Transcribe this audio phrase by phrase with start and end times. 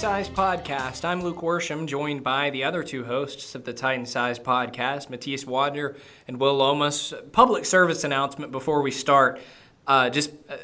[0.00, 1.04] Size Podcast.
[1.04, 5.44] I'm Luke Worsham, joined by the other two hosts of the Titan Size Podcast, Matthias
[5.44, 5.94] Wadner
[6.26, 7.12] and Will Lomas.
[7.32, 9.42] Public service announcement before we start.
[9.86, 10.56] Uh, just uh,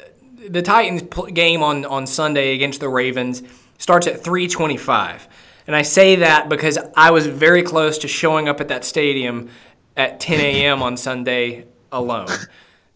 [0.49, 1.03] the Titans
[1.33, 3.43] game on, on Sunday against the Ravens
[3.77, 5.27] starts at 325.
[5.67, 9.49] And I say that because I was very close to showing up at that stadium
[9.95, 10.81] at 10 a.m.
[10.81, 12.29] on Sunday alone.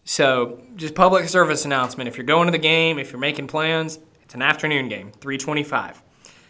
[0.02, 2.08] So, just public service announcement.
[2.08, 6.02] If you're going to the game, if you're making plans, it's an afternoon game, 325.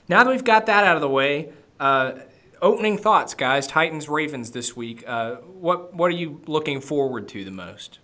[0.09, 2.13] Now that we've got that out of the way, uh,
[2.61, 3.67] opening thoughts, guys.
[3.67, 5.05] Titans Ravens this week.
[5.07, 7.99] Uh, what what are you looking forward to the most?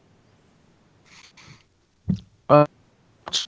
[2.49, 2.67] Uh,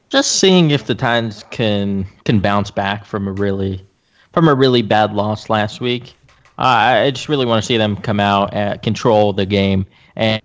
[0.09, 3.85] just seeing if the Titans can can bounce back from a really
[4.33, 6.15] from a really bad loss last week.
[6.59, 10.43] Uh, I just really want to see them come out and control the game and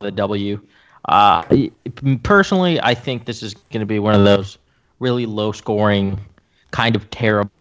[0.00, 0.60] the W.
[1.06, 1.42] Uh,
[2.22, 4.58] personally, I think this is going to be one of those
[5.00, 6.20] really low scoring,
[6.72, 7.52] kind of terrible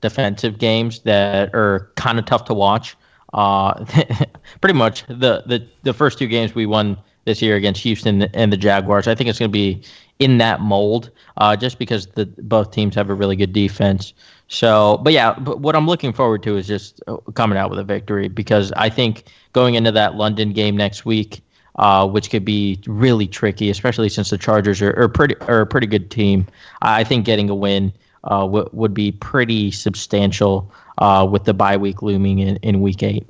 [0.00, 2.96] defensive games that are kind of tough to watch.
[3.34, 3.84] Uh,
[4.60, 6.96] pretty much the, the the first two games we won
[7.26, 9.06] this year against Houston and the Jaguars.
[9.06, 9.82] I think it's going to be
[10.18, 14.12] in that mold, uh, just because the both teams have a really good defense.
[14.48, 17.78] So, but yeah, but what I'm looking forward to is just uh, coming out with
[17.78, 21.40] a victory because I think going into that London game next week,
[21.76, 25.66] uh, which could be really tricky, especially since the Chargers are, are pretty are a
[25.66, 26.46] pretty good team.
[26.82, 27.92] I think getting a win
[28.24, 33.02] uh, w- would be pretty substantial uh, with the bye week looming in, in week
[33.02, 33.26] eight.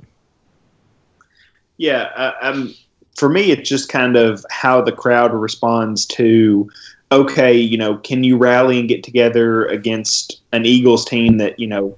[1.77, 2.75] Yeah, uh, um,
[3.15, 6.69] for me, it's just kind of how the crowd responds to.
[7.11, 11.67] Okay, you know, can you rally and get together against an Eagles team that you
[11.67, 11.97] know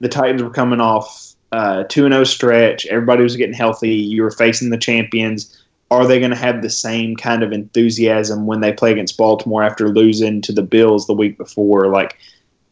[0.00, 2.86] the Titans were coming off uh, two and zero oh stretch.
[2.86, 3.94] Everybody was getting healthy.
[3.94, 5.57] You were facing the champions
[5.90, 9.62] are they going to have the same kind of enthusiasm when they play against Baltimore
[9.62, 11.88] after losing to the Bills the week before?
[11.88, 12.16] Like,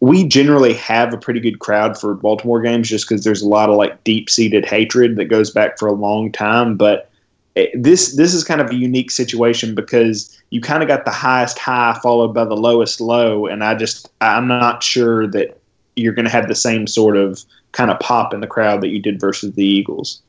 [0.01, 3.71] we generally have a pretty good crowd for Baltimore games just because there's a lot
[3.71, 6.77] of like deep seated hatred that goes back for a long time.
[6.77, 7.11] But
[7.55, 11.11] it, this this is kind of a unique situation because you kind of got the
[11.11, 15.59] highest high followed by the lowest low, and I just I'm not sure that
[15.97, 18.89] you're going to have the same sort of kind of pop in the crowd that
[18.89, 20.21] you did versus the Eagles.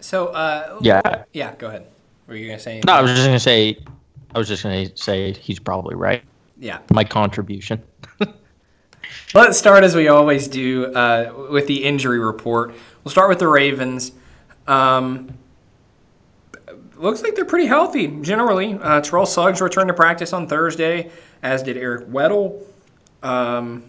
[0.00, 1.54] So uh, yeah, yeah.
[1.56, 1.86] Go ahead.
[2.26, 2.80] Were you gonna say?
[2.86, 3.78] No, I was just gonna say.
[4.34, 6.22] I was just gonna say he's probably right.
[6.58, 6.78] Yeah.
[6.92, 7.82] My contribution.
[9.34, 12.74] Let's start as we always do uh, with the injury report.
[13.04, 14.12] We'll start with the Ravens.
[14.66, 15.32] Um,
[16.96, 18.74] looks like they're pretty healthy generally.
[18.74, 21.10] Uh, Terrell Suggs returned to practice on Thursday,
[21.42, 22.62] as did Eric Weddle.
[23.22, 23.84] Um,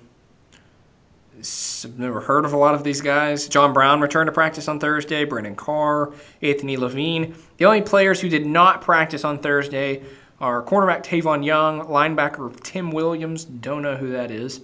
[1.39, 3.47] I've never heard of a lot of these guys.
[3.47, 5.23] John Brown returned to practice on Thursday.
[5.23, 6.11] Brandon Carr,
[6.41, 7.35] Anthony Levine.
[7.57, 10.03] The only players who did not practice on Thursday
[10.41, 13.45] are cornerback Tavon Young, linebacker Tim Williams.
[13.45, 14.61] Don't know who that is.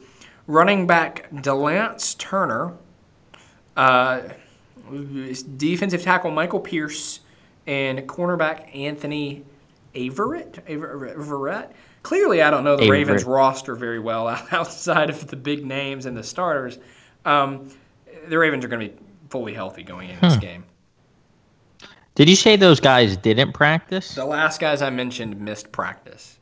[0.48, 2.74] Running back Delance Turner.
[3.78, 4.22] Uh,
[5.58, 7.22] defensive tackle Michael Pierce
[7.68, 9.44] and cornerback Anthony
[9.94, 10.62] Averett.
[10.68, 11.72] Averett
[12.06, 16.16] clearly I don't know the Ravens roster very well outside of the big names and
[16.16, 16.78] the starters.
[17.26, 17.70] Um,
[18.28, 20.40] the Ravens are going to be fully healthy going into this hmm.
[20.40, 20.64] game.
[22.14, 24.14] Did you say those guys didn't practice?
[24.14, 26.40] The last guys I mentioned missed practice.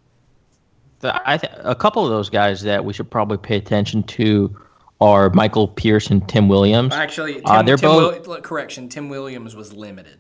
[1.00, 4.56] The, I th- a couple of those guys that we should probably pay attention to
[5.02, 6.94] are Michael Pierce and Tim Williams.
[6.94, 8.90] Actually, uh, Tim, uh, they're Tim both Will- correction.
[8.90, 10.20] Tim Williams was limited.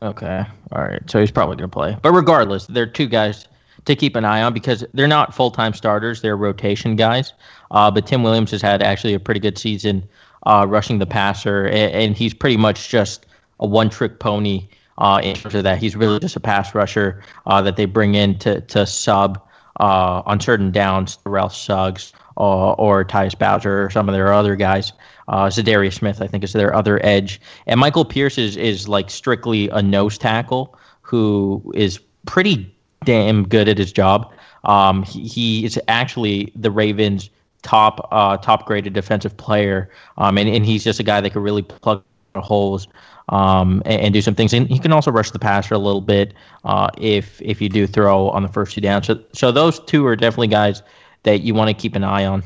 [0.00, 1.02] Okay, all right.
[1.10, 1.96] So he's probably going to play.
[2.00, 3.48] But regardless, they're two guys
[3.90, 7.32] to keep an eye on because they're not full time starters; they're rotation guys.
[7.70, 10.08] Uh, but Tim Williams has had actually a pretty good season
[10.46, 13.26] uh, rushing the passer, and, and, he's pretty much just
[13.60, 14.66] a one trick pony
[14.98, 15.78] uh, in terms of that.
[15.78, 19.40] He's really just a pass rusher uh, that they bring in to to sub
[19.78, 21.18] uh, on certain downs.
[21.24, 24.92] Ralph Suggs uh, or Tyus Bowser or some of their other guys.
[25.28, 29.10] Uh, Za'Darius Smith, I think, is their other edge, and Michael Pierce is is like
[29.10, 32.74] strictly a nose tackle who is pretty
[33.04, 34.32] damn good at his job.
[34.64, 37.30] Um, he, he is actually the Ravens'
[37.62, 41.42] top uh, top graded defensive player, um, and, and he's just a guy that could
[41.42, 42.02] really plug
[42.36, 42.86] holes
[43.30, 44.52] um, and, and, do some things.
[44.52, 47.86] And he can also rush the passer a little bit uh, if if you do
[47.86, 49.06] throw on the first two downs.
[49.06, 50.82] So, so those two are definitely guys
[51.22, 52.42] that you want to keep an eye on.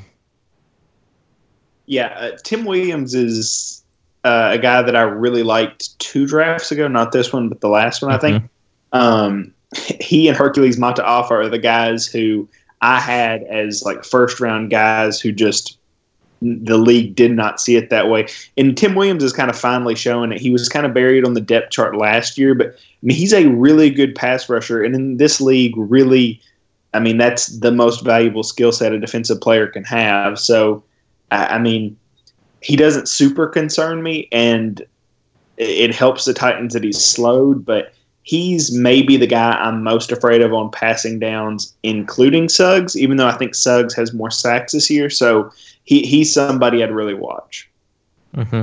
[1.87, 3.85] Yeah, uh, Tim Williams is
[4.25, 6.89] uh, a guy that I really liked two drafts ago.
[6.89, 8.43] Not this one, but the last one, I think.
[8.43, 8.99] Mm-hmm.
[8.99, 9.54] Um,
[10.01, 12.49] he and Hercules Mata'afa are the guys who
[12.81, 15.79] I had as like first round guys who just
[16.43, 18.29] the league did not see it that way.
[18.59, 20.41] And Tim Williams is kind of finally showing it.
[20.41, 23.33] He was kind of buried on the depth chart last year, but I mean, he's
[23.33, 26.41] a really good pass rusher, and in this league, really
[26.95, 30.39] I mean, that's the most valuable skill set a defensive player can have.
[30.39, 30.85] So,
[31.33, 31.97] I, I mean,
[32.63, 34.81] he doesn't super concern me, and
[35.57, 37.93] it, it helps the Titans that he's slowed, but
[38.25, 43.29] he's maybe the guy I'm most afraid of on passing downs, including Suggs, even though
[43.29, 45.09] I think Suggs has more sacks this year.
[45.09, 45.53] So
[45.85, 47.71] he, he's somebody I'd really watch.
[48.35, 48.63] Mm-hmm.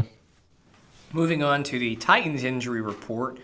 [1.13, 3.37] Moving on to the Titans injury report.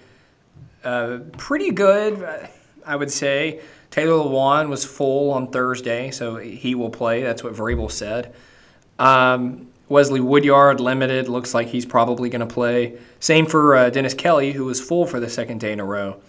[0.84, 2.28] Uh, pretty good,
[2.86, 3.62] I would say.
[3.92, 7.22] Taylor Lewan was full on Thursday, so he will play.
[7.22, 8.34] That's what Vrabel said.
[9.00, 11.30] Um, Wesley Woodyard limited.
[11.30, 12.98] Looks like he's probably going to play.
[13.20, 16.20] Same for uh, Dennis Kelly, who was full for the second day in a row.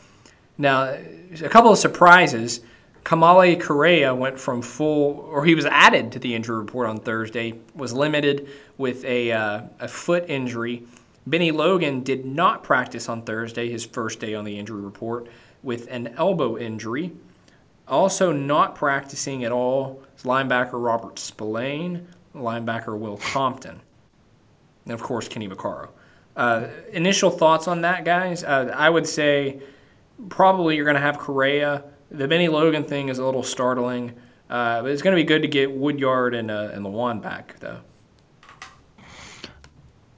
[0.56, 0.96] Now,
[1.42, 2.60] a couple of surprises.
[3.04, 7.54] Kamalei Correa went from full, or he was added to the injury report on Thursday,
[7.74, 10.82] was limited with a, uh, a foot injury.
[11.26, 15.28] Bennie Logan did not practice on Thursday, his first day on the injury report,
[15.62, 17.12] with an elbow injury.
[17.86, 23.80] Also, not practicing at all is linebacker Robert Spillane, linebacker Will Compton,
[24.84, 25.88] and of course, Kenny Vaccaro.
[26.36, 28.44] Uh, initial thoughts on that, guys?
[28.44, 29.60] Uh, I would say
[30.28, 31.84] probably you're going to have Correa.
[32.10, 34.14] The Bennie Logan thing is a little startling,
[34.48, 37.58] uh, but it's going to be good to get Woodyard and, uh, and Lewan back,
[37.58, 37.80] though.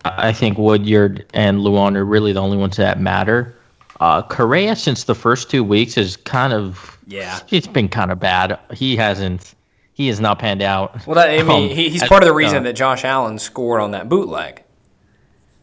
[0.04, 3.56] I think Woodyard and Lewan are really the only ones that matter.
[4.00, 8.18] Uh, Correa, since the first two weeks, is kind of yeah, it's been kind of
[8.18, 8.58] bad.
[8.72, 9.54] He hasn't,
[10.00, 11.06] he has not panned out.
[11.06, 13.38] Well, that, I mean, um, he, he's part of the reason uh, that Josh Allen
[13.38, 14.64] scored on that bootleg.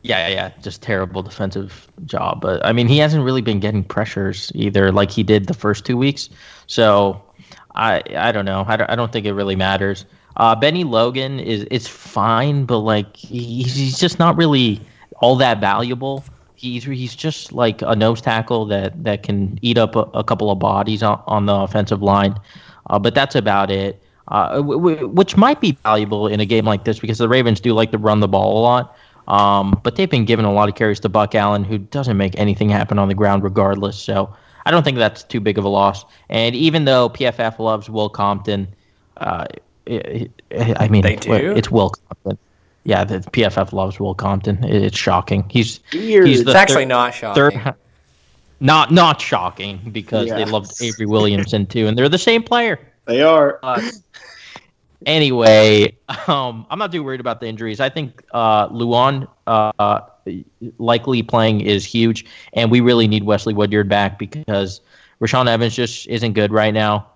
[0.04, 2.40] Yeah, yeah, just terrible defensive job.
[2.40, 5.86] But I mean, he hasn't really been getting pressures either, like he did the first
[5.86, 6.30] two weeks.
[6.68, 7.20] So
[7.74, 8.64] I, I don't know.
[8.68, 10.06] I don't, I don't think it really matters.
[10.36, 14.80] Uh, Bennie Logan is it's fine, but like he's, he's just not really
[15.20, 16.24] all that valuable.
[16.54, 20.52] He's he's just like a nose tackle that, that can eat up a, a couple
[20.52, 22.36] of bodies on, on the offensive line,
[22.88, 24.00] uh, but that's about it.
[24.30, 27.60] Uh, w- w- which might be valuable in a game like this because the Ravens
[27.60, 28.96] do like to run the ball a lot.
[29.28, 32.38] Um, but they've been given a lot of carries to Buck Allen, who doesn't make
[32.40, 33.98] anything happen on the ground regardless.
[33.98, 34.34] So
[34.66, 36.06] I don't think that's too big of a loss.
[36.30, 38.68] And even though PFF loves Will Compton,
[39.18, 39.46] uh,
[39.90, 41.32] I mean, they do.
[41.34, 42.38] it's Will Compton.
[42.84, 44.64] Yeah, the PFF loves Will Compton.
[44.64, 45.46] It's shocking.
[45.50, 47.60] He's he's it's actually third, not shocking.
[47.62, 47.76] Third,
[48.62, 52.80] not not shocking because they loved Avery Williamson too, and they're the same player.
[53.08, 53.60] They are.
[53.64, 53.82] Uh,
[55.06, 55.96] anyway,
[56.28, 57.80] um, I'm not too worried about the injuries.
[57.80, 60.02] I think uh, Lewan uh,
[60.78, 64.82] likely playing is huge, and we really need Wesley Woodyard back because
[65.22, 67.08] Rashaan Evans just isn't good right now.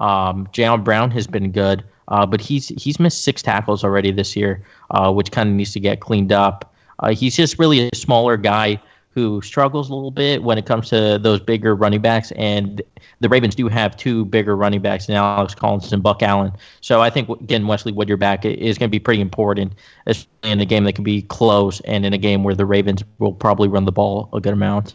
[0.00, 1.84] Um, Jayon Brown has been good.
[2.08, 4.62] Uh, but he's he's missed six tackles already this year,
[4.92, 6.74] uh, which kind of needs to get cleaned up.
[7.00, 8.80] Uh, he's just really a smaller guy
[9.18, 12.30] who struggles a little bit when it comes to those bigger running backs.
[12.32, 12.80] And
[13.20, 16.52] the Ravens do have two bigger running backs in Alex Collins and Buck Allen.
[16.80, 19.72] So I think again, Wesley Woodyard back is going to be pretty important,
[20.06, 23.02] especially in a game that can be close and in a game where the Ravens
[23.18, 24.94] will probably run the ball a good amount.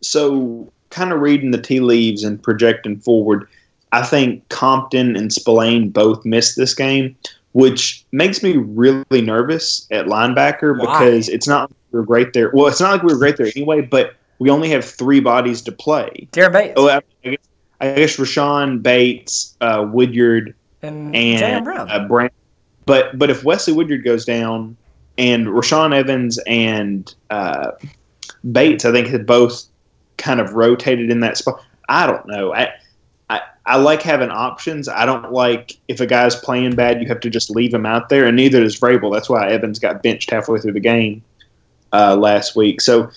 [0.00, 3.48] So, kind of reading the tea leaves and projecting forward
[3.92, 7.14] I think Compton and Spillane both missed this game,
[7.52, 10.98] which makes me really nervous at linebacker Why?
[10.98, 12.50] because it's not like we are great there.
[12.52, 15.62] Well, it's not like we were great there anyway, but we only have three bodies
[15.62, 16.28] to play.
[16.32, 16.74] Daren Bates.
[16.76, 17.38] Oh, I guess,
[17.80, 21.90] I guess Rashawn Bates, uh, Woodyard, and, and Brown.
[21.90, 22.30] Uh, Brown.
[22.86, 24.76] But but if Wesley Woodyard goes down,
[25.18, 27.72] and Rashaan Evans and uh,
[28.50, 29.64] Bates, I think had both
[30.16, 31.62] kind of rotated in that spot.
[31.88, 32.54] I don't know.
[32.54, 32.72] I,
[33.64, 34.88] I like having options.
[34.88, 38.08] I don't like if a guy's playing bad, you have to just leave him out
[38.08, 39.12] there, and neither does Vrabel.
[39.12, 41.22] That's why Evans got benched halfway through the game
[41.92, 42.80] uh, last week.
[42.80, 43.10] So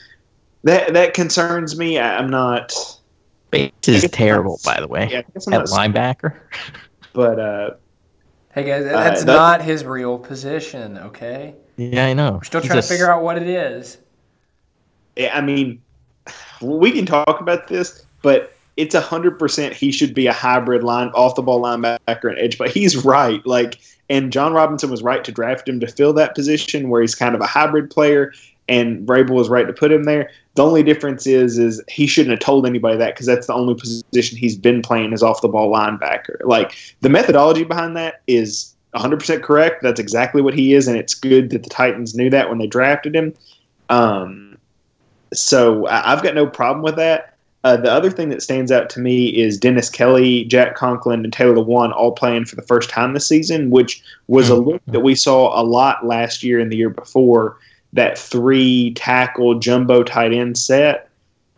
[0.64, 1.98] that that concerns me.
[1.98, 2.74] I, am not.
[3.50, 5.10] Bates is terrible, by the way.
[5.12, 6.38] Yeah, at linebacker.
[7.14, 7.70] But uh,
[8.54, 10.98] hey guys, that's uh, not his real position.
[10.98, 11.56] Okay.
[11.78, 12.34] Yeah, I know.
[12.34, 13.98] We're still He's trying to figure out what it is.
[15.18, 15.82] I mean,
[16.62, 20.84] we can talk about this, but it's a hundred percent he should be a hybrid
[20.84, 22.58] line off the ball linebacker and edge.
[22.58, 23.46] But he's right.
[23.46, 23.80] Like
[24.10, 27.36] and Jon Robinson was right to draft him to fill that position where he's kind
[27.36, 28.34] of a hybrid player
[28.68, 30.30] and Vrabel was right to put him there.
[30.56, 33.76] The only difference is is he shouldn't have told anybody that because that's the only
[33.76, 36.44] position he's been playing is off the ball linebacker.
[36.44, 39.84] Like the methodology behind that is 100% correct.
[39.84, 42.68] That's exactly what he is, and it's good that the Titans knew that when they
[42.68, 43.34] drafted him.
[43.90, 44.58] Um,
[45.34, 47.35] so I've got no problem with that.
[47.66, 51.34] Uh, the other thing that stands out to me is Dennis Kelly, Jack Conklin, and
[51.34, 55.00] Taylor Lewan all playing for the first time this season, which was a look that
[55.00, 57.58] we saw a lot last year and the year before.
[57.94, 61.10] That three tackle jumbo tight end set,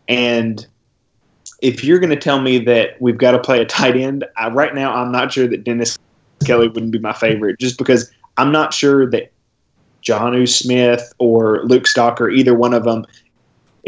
[0.08, 0.66] and
[1.60, 4.48] if you're going to tell me that we've got to play a tight end, I,
[4.48, 5.98] right now I'm not sure that Dennis
[6.42, 9.30] Kelly wouldn't be my favorite, just because I'm not sure that
[10.02, 13.04] Jonnu Smith or Luke Stocker, either one of them,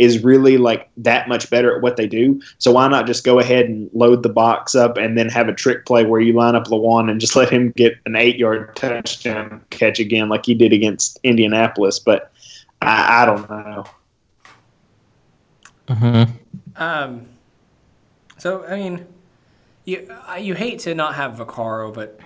[0.01, 2.41] is really like that much better at what they do.
[2.57, 5.53] So why not just go ahead and load the box up and then have a
[5.53, 8.75] trick play where you line up Lewan and just let him get an eight yard
[8.77, 11.99] touchdown catch again like he did against Indianapolis?
[11.99, 12.33] But
[12.81, 13.85] I, I don't know.
[15.89, 16.33] Mm-hmm.
[16.83, 17.27] Um,
[18.39, 19.07] so I mean,
[19.85, 22.19] you you hate to not have Vaccaro, but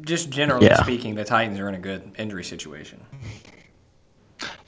[0.00, 0.82] just generally Yeah.
[0.82, 3.00] speaking, the Titans are in a good injury situation.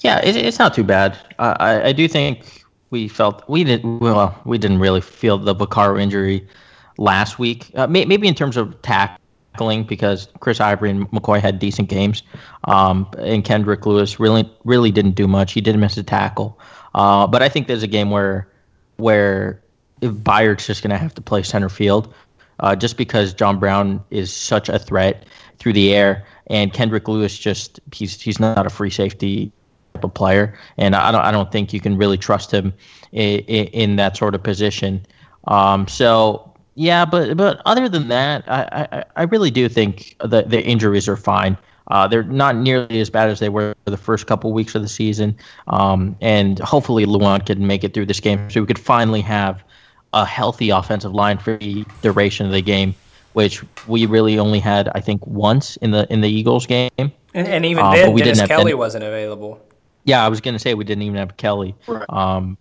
[0.07, 1.19] Yeah, it, it's not too bad.
[1.41, 6.01] I, I, do think we felt we didn't well we didn't really feel the Vaccaro
[6.01, 6.47] injury
[6.97, 7.73] last week.
[7.75, 12.23] Uh, may, maybe in terms of tackling because Chris Ivory and McCoy had decent games,
[12.69, 15.55] um, and Kendrick Lewis really really didn't do much.
[15.55, 16.57] He did miss a tackle,
[16.95, 18.49] uh, but I think there's a game where
[18.99, 19.61] where
[20.03, 22.15] if Byard's just going to have to play center field,
[22.61, 25.27] uh, just because John Brown is such a threat
[25.59, 29.51] through the air, and Kendrick Lewis just he's he's not a free safety
[30.05, 32.73] of player, and I don't I don't think you can really trust him
[33.13, 35.05] in, in that sort of position.
[35.49, 40.43] Um, so yeah, but but other than that, I I, I really do think the
[40.43, 41.57] the injuries are fine.
[41.89, 44.89] Uh, they're not nearly as bad as they were the first couple weeks of the
[44.89, 45.37] season,
[45.69, 49.63] um, and hopefully Lewan can make it through this game so we could finally have
[50.13, 52.95] a healthy offensive line for the duration of the game,
[53.35, 56.91] which we really only had I think once in the in the Eagles game.
[56.99, 59.61] And, and even Uh, then, we Dennis Kelly wasn't available.
[60.07, 62.05] Yeah, I was gonna say we didn't even have Kelly Right.
[62.09, 62.57] um,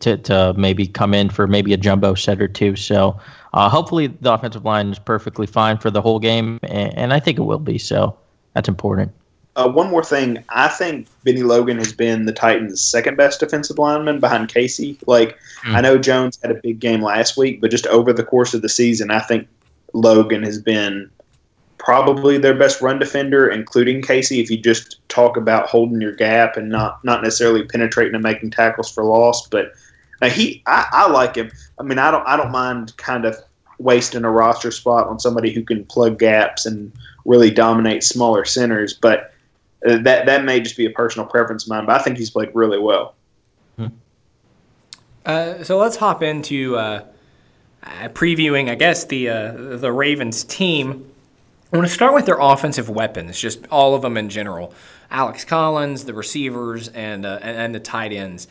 [0.00, 2.74] to to maybe come in for maybe a jumbo set or two.
[2.76, 3.20] So
[3.52, 7.20] uh, hopefully the offensive line is perfectly fine for the whole game, and, and I
[7.20, 7.76] think it will be.
[7.78, 8.16] So
[8.54, 9.12] that's important.
[9.56, 13.78] Uh, one more thing, I think Bennie Logan has been the Titans' second best defensive
[13.78, 14.98] lineman behind Casey.
[15.06, 15.76] Like, Hmm.
[15.76, 18.60] I know Jones had a big game last week, but just over the course of
[18.60, 19.48] the season, I think
[19.94, 21.08] Logan has been
[21.78, 24.40] probably their best run defender, including Casey.
[24.40, 28.50] If you just talk about holding your gap and not not necessarily penetrating and making
[28.50, 29.72] tackles for loss, but
[30.22, 31.50] uh, he, I, I like him.
[31.78, 33.36] I mean, I don't I don't mind kind of
[33.78, 36.92] wasting a roster spot on somebody who can plug gaps and
[37.24, 39.32] really dominate smaller centers, but
[39.86, 41.86] uh, that that may just be a personal preference of mine.
[41.86, 43.14] But I think he's played really well.
[45.26, 47.04] Uh, so let's hop into uh,
[47.82, 51.10] uh, previewing, I guess, the uh, the Ravens team.
[51.72, 54.72] I want to start with their offensive weapons, just all of them in general.
[55.10, 58.46] Alex Collins, the receivers, and uh, and, and the tight ends.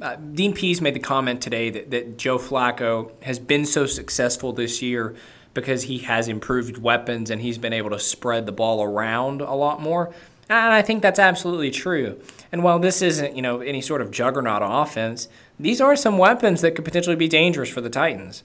[0.00, 4.52] Uh, Dean Pees made the comment today that, that Joe Flacco has been so successful
[4.52, 5.16] this year
[5.54, 9.54] because he has improved weapons and he's been able to spread the ball around a
[9.54, 10.12] lot more.
[10.48, 12.20] And I think that's absolutely true.
[12.52, 16.60] And while this isn't, you know, any sort of juggernaut offense, these are some weapons
[16.60, 18.44] that could potentially be dangerous for the Titans.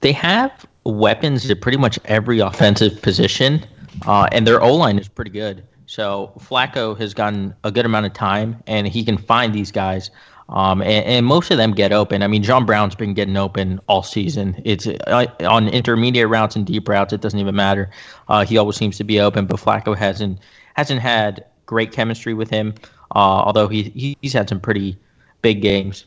[0.00, 3.64] They have weapons at pretty much every offensive position,
[4.06, 5.64] uh, and their O line is pretty good.
[5.86, 10.10] So Flacco has gotten a good amount of time, and he can find these guys.
[10.50, 12.22] Um, and, and most of them get open.
[12.22, 14.60] I mean, John Brown's been getting open all season.
[14.64, 17.12] It's uh, on intermediate routes and deep routes.
[17.12, 17.90] It doesn't even matter.
[18.28, 19.46] Uh, he always seems to be open.
[19.46, 20.38] But Flacco hasn't
[20.74, 22.74] hasn't had great chemistry with him.
[23.14, 24.96] Uh, although he he's had some pretty
[25.42, 26.06] big games.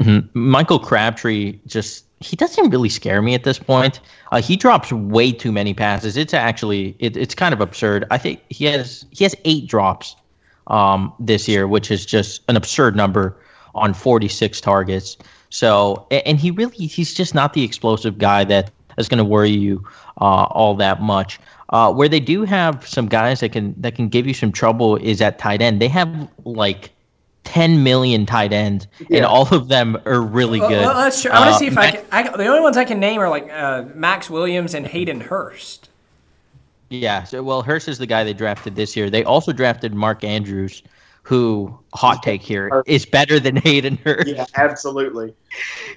[0.34, 4.00] Michael Crabtree just he doesn't really scare me at this point.
[4.32, 6.16] Uh, he drops way too many passes.
[6.16, 8.06] It's actually it, it's kind of absurd.
[8.10, 10.16] I think he has he has eight drops
[10.66, 13.36] um, this year, which is just an absurd number
[13.74, 15.16] on 46 targets.
[15.50, 19.50] So and he really he's just not the explosive guy that is going to worry
[19.50, 19.84] you
[20.20, 21.38] uh, all that much.
[21.70, 24.96] Uh, where they do have some guys that can that can give you some trouble
[24.96, 25.80] is at tight end.
[25.80, 26.90] They have like
[27.58, 30.70] 10 million tight ends, and all of them are really good.
[30.70, 32.22] Well, let's try, I want to Uh, see if I can, I.
[32.36, 35.88] The only ones I can name are like uh, Maxx Williams and Hayden Hurst.
[36.90, 39.10] Yeah, so well, Hurst is the guy they drafted this year.
[39.10, 40.84] They also drafted Mark Andrews,
[41.24, 44.28] who hot take here is better than Hayden Hurst.
[44.28, 45.34] Yeah, absolutely.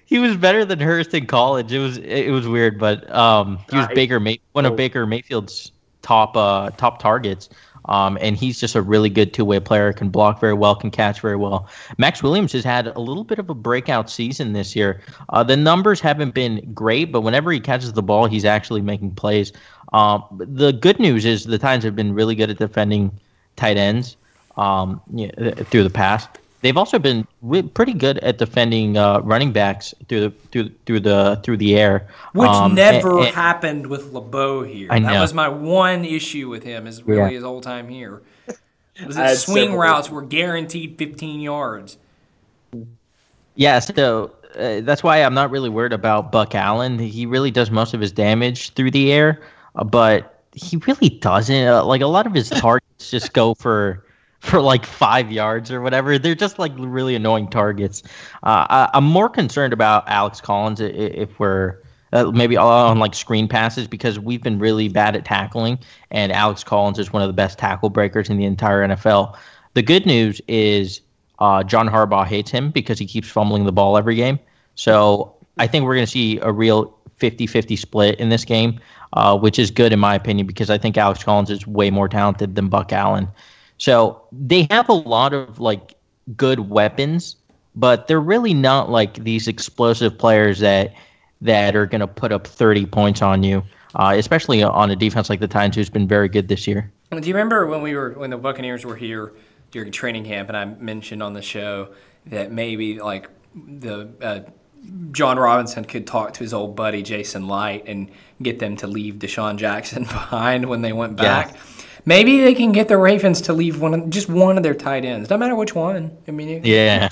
[0.08, 1.72] He was better than Hurst in college.
[1.72, 3.96] It was it was weird, but um, he was Right.
[3.96, 7.48] Baker May- one of Baker Mayfield's top uh top targets.
[7.86, 9.92] Um, and he's just a really good two way player.
[9.94, 11.70] Can block very well, can catch very well.
[11.98, 15.02] Maxx Williams has had a little bit of a breakout season this year.
[15.30, 19.12] Uh, the numbers haven't been great, but whenever he catches the ball, he's actually making
[19.12, 19.52] plays.
[19.94, 23.12] Um, the good news is the Titans have been really good at defending
[23.56, 24.16] tight ends
[24.58, 25.32] um, yeah,
[25.64, 26.30] through the past.
[26.62, 31.00] They've also been re- pretty good at defending uh, running backs through the through through
[31.00, 34.88] the through the air, Which Um, never and- and- happened with LeBeau here.
[34.92, 36.86] I That was my one issue with him.
[36.86, 37.30] Is really Yeah.
[37.30, 38.22] his whole time here.
[39.08, 41.98] Was I that swing several- routes were guaranteed 15 yards.
[43.56, 47.00] Yeah, so uh, that's why I'm not really worried about Buck Allen.
[47.00, 49.42] He really does most of his damage through the air,
[49.76, 51.68] uh, but he really doesn't.
[51.68, 54.06] Uh, like a lot of his targets just go for
[54.42, 56.18] for like five yards or whatever.
[56.18, 58.02] They're just like really annoying targets.
[58.42, 61.78] Uh, I, am more concerned about Alex Collins if we're
[62.12, 65.78] uh, maybe on like screen passes because we've been really bad at tackling,
[66.10, 69.38] and Alex Collins is one of the best tackle breakers in the entire NFL.
[69.76, 71.02] The good news is
[71.38, 74.40] uh, John Harbaugh hates him because he keeps fumbling the ball every game.
[74.74, 78.80] So I think we're going to see a real 50 50 split in this game,
[79.14, 82.10] uh, which is good in my opinion because I think Alex Collins is way more
[82.10, 83.28] talented than Buck Allen.
[83.82, 85.96] So they have a lot of like
[86.38, 87.36] good weapons,
[87.76, 90.94] but they're really not like these explosive players that
[91.42, 93.64] that are going to put up 30 points on you,
[93.96, 96.92] uh, especially on a defense like the Titans, who's been very good this year.
[97.10, 99.34] Do you remember when we were when the Buccaneers were here
[99.72, 101.90] during training camp, and I mentioned on the show
[102.28, 104.42] that maybe like the uh,
[105.12, 108.12] Jon Robinson could talk to his old buddy Jason Licht and
[108.44, 111.56] get them to leave DeSean Jackson behind when they went back.
[111.56, 111.60] Yeah.
[112.06, 115.06] Maybe they can get the Ravens to leave one, of, just one of their tight
[115.06, 115.30] ends.
[115.30, 116.16] No matter which one.
[116.28, 117.10] I mean, yeah.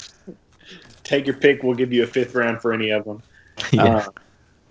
[1.03, 1.63] Take your pick.
[1.63, 3.21] We'll give you a fifth round for any of them.
[3.73, 3.97] Yeah.
[3.97, 4.05] Uh,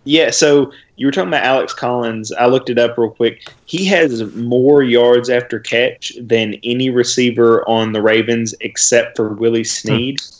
[0.04, 2.32] yeah, so you were talking about Alex Collins.
[2.32, 3.46] I looked it up real quick.
[3.66, 9.64] He has more yards after catch than any receiver on the Ravens except for Willie
[9.64, 10.18] Snead.
[10.18, 10.34] Hmm.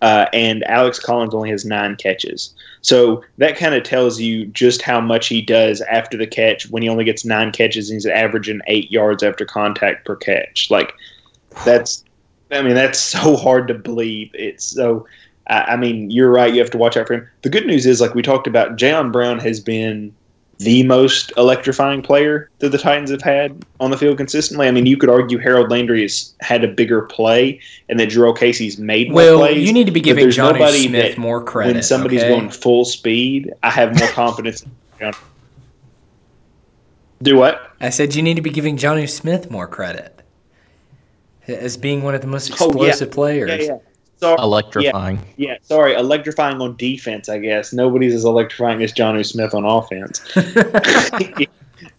[0.00, 2.54] Uh, and Alex Collins only has nine catches.
[2.82, 6.82] So that kind of tells you just how much he does after the catch when
[6.82, 10.70] he only gets nine catches and he's averaging eight yards after contact per catch.
[10.70, 10.94] Like,
[11.64, 12.04] that's,
[12.50, 14.30] I mean, that's so hard to believe.
[14.34, 15.06] It's so
[15.50, 16.52] I, I mean, you're right.
[16.52, 17.28] You have to watch out for him.
[17.42, 20.14] The good news is, like we talked about, Jayon Brown has been
[20.60, 24.68] the most electrifying player that the Titans have had on the field consistently.
[24.68, 28.36] I mean, you could argue Harold Landry has had a bigger play, and that Jurrell
[28.36, 29.66] Casey's made more well, plays.
[29.66, 31.72] you need to be giving Jonnu Smith more credit.
[31.72, 32.28] When somebody's okay?
[32.28, 34.66] going full speed, I have more confidence.
[37.22, 37.74] Do what?
[37.80, 40.20] I said you need to be giving Jonnu Smith more credit
[41.48, 43.14] as being one of the most explosive oh, yeah.
[43.14, 43.66] players.
[43.66, 43.78] Yeah, yeah
[44.20, 45.18] sorry, electrifying.
[45.36, 47.28] Yeah, yeah, sorry, electrifying on defense.
[47.28, 50.20] I guess nobody's as electrifying as Jonnu Smith on offense.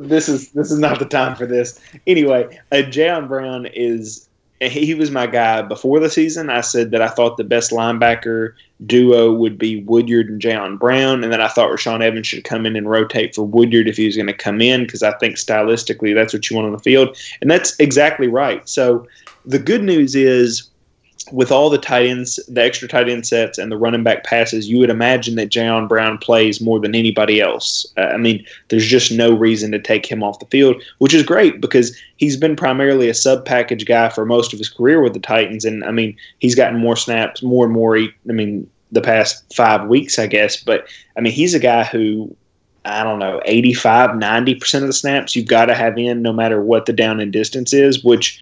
[0.00, 1.80] this is this is not the time for this.
[2.06, 4.28] Anyway, uh, Jayon Brown is
[4.60, 6.50] he was my guy before the season.
[6.50, 8.54] I said that I thought the best linebacker
[8.86, 12.66] duo would be Woodyard and Jayon Brown, and that I thought Rashaan Evans should come
[12.66, 15.36] in and rotate for Woodyard if he was going to come in because I think
[15.36, 18.68] stylistically that's what you want on the field, and that's exactly right.
[18.68, 19.06] So
[19.46, 20.67] the good news is
[21.32, 24.68] with all the tight ends, the extra tight end sets, and the running back passes,
[24.68, 27.86] you would imagine that Jayon Brown plays more than anybody else.
[27.96, 31.22] Uh, I mean, there's just no reason to take him off the field, which is
[31.22, 35.14] great because he's been primarily a sub package guy for most of his career with
[35.14, 35.64] the Titans.
[35.64, 37.98] And I mean, he's gotten more snaps, more and more.
[37.98, 40.56] I mean, the past five weeks, I guess.
[40.62, 42.34] But I mean, he's a guy who
[42.84, 46.62] I don't know, 85, 90% of the snaps you've got to have in no matter
[46.62, 48.40] what the down and distance is, which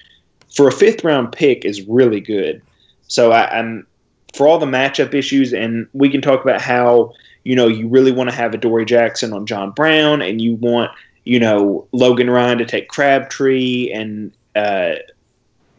[0.55, 2.63] for a fifth round pick is really good.
[3.09, 3.87] So I, am
[4.35, 7.13] for all the matchup issues, and we can talk about how
[7.45, 10.91] you know you really want to have Adoree Jackson on John Brown, and you want
[11.25, 14.95] you know Logan Ryan to take Crabtree, and uh,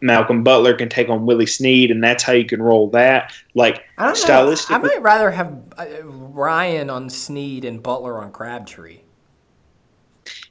[0.02, 3.34] Malcolm Butler can take on Willie Snead, and that's how you can roll that.
[3.54, 9.00] Like I stylistically, I might rather have uh, Ryan on Snead and Butler on Crabtree.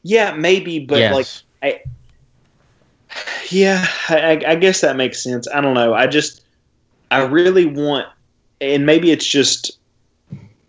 [0.03, 1.15] Yeah, maybe, but yes.
[1.63, 1.83] like I.
[3.49, 5.47] Yeah, I, I guess that makes sense.
[5.47, 5.95] I don't know.
[5.95, 6.43] I just
[7.11, 8.07] I really want,
[8.61, 9.79] and maybe it's just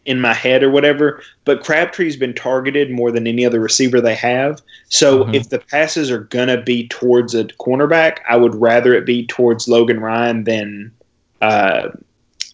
[0.05, 4.15] in my head or whatever, but Crabtree's been targeted more than any other receiver they
[4.15, 4.61] have.
[4.87, 5.35] So mm-hmm.
[5.35, 9.27] if the passes are going to be towards a cornerback, I would rather it be
[9.27, 10.91] towards Logan Ryan than
[11.41, 11.89] uh,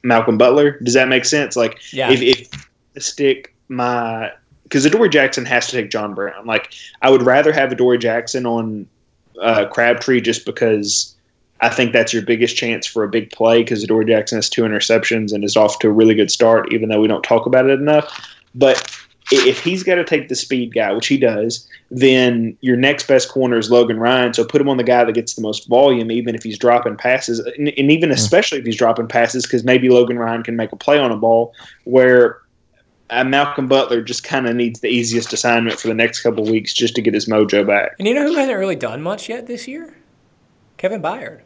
[0.01, 0.79] Malcolm Butler.
[0.79, 1.55] Does that make sense?
[1.55, 2.09] Like, yeah.
[2.11, 4.31] if, if stick my
[4.63, 6.47] because Adoree Jackson has to take John Brown.
[6.47, 8.87] Like, I would rather have Adoree Jackson on
[9.39, 11.15] uh, Crabtree just because
[11.61, 14.63] I think that's your biggest chance for a big play because Adoree Jackson has two
[14.63, 17.69] interceptions and is off to a really good start, even though we don't talk about
[17.69, 18.35] it enough.
[18.53, 18.99] But
[19.31, 23.29] if he's got to take the speed guy, which he does, then your next best
[23.29, 24.33] corner is Logan Ryan.
[24.33, 26.97] So put him on the guy that gets the most volume, even if he's dropping
[26.97, 28.15] passes, and, and even hmm.
[28.15, 31.17] especially if he's dropping passes, because maybe Logan Ryan can make a play on a
[31.17, 31.53] ball
[31.85, 32.39] where
[33.09, 36.73] uh, Malcolm Butler just kind of needs the easiest assignment for the next couple weeks
[36.73, 37.95] just to get his mojo back.
[37.99, 39.93] And you know who hasn't really done much yet this year?
[40.83, 41.39] Kevin Byard.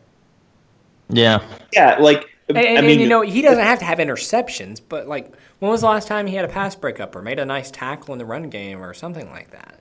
[1.09, 1.47] Yeah.
[1.71, 4.81] Yeah, like and, and, I mean, and, you know, he doesn't have to have interceptions,
[4.89, 7.45] but like, when was the last time he had a pass breakup or made a
[7.45, 9.79] nice tackle in the run game or something like that?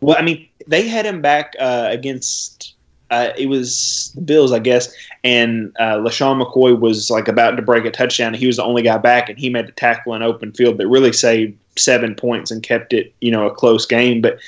[0.00, 2.76] Well, I mean, they had him back uh, against
[3.10, 4.90] uh, it was the Bills, I guess,
[5.22, 8.32] and uh, LeSean McCoy was like about to break a touchdown.
[8.32, 10.88] He was the only guy back, and he made a tackle in open field that
[10.88, 14.22] really saved seven points and kept it, you know, a close game.
[14.22, 14.38] But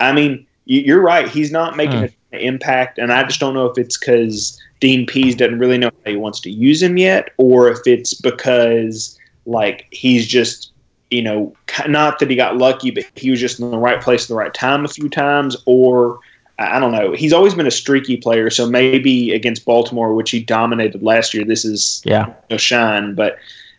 [0.00, 1.28] I mean, you're right.
[1.28, 2.04] He's not making mm.
[2.04, 5.90] an impact, and I just don't know if it's because Dean Pees doesn't really know
[6.04, 10.72] how he wants to use him yet, or if it's because like he's just
[11.10, 11.54] you know
[11.88, 14.34] not that he got lucky, but he was just in the right place at the
[14.34, 16.18] right time a few times, or
[16.58, 17.12] I don't know.
[17.12, 21.44] He's always been a streaky player, so maybe against Baltimore, which he dominated last year,
[21.44, 23.14] this is yeah a shine.
[23.14, 23.34] But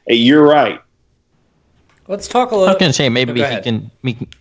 [0.10, 0.82] uh, you're right.
[2.08, 2.70] Let's talk a little.
[2.70, 3.90] I was going to say maybe he can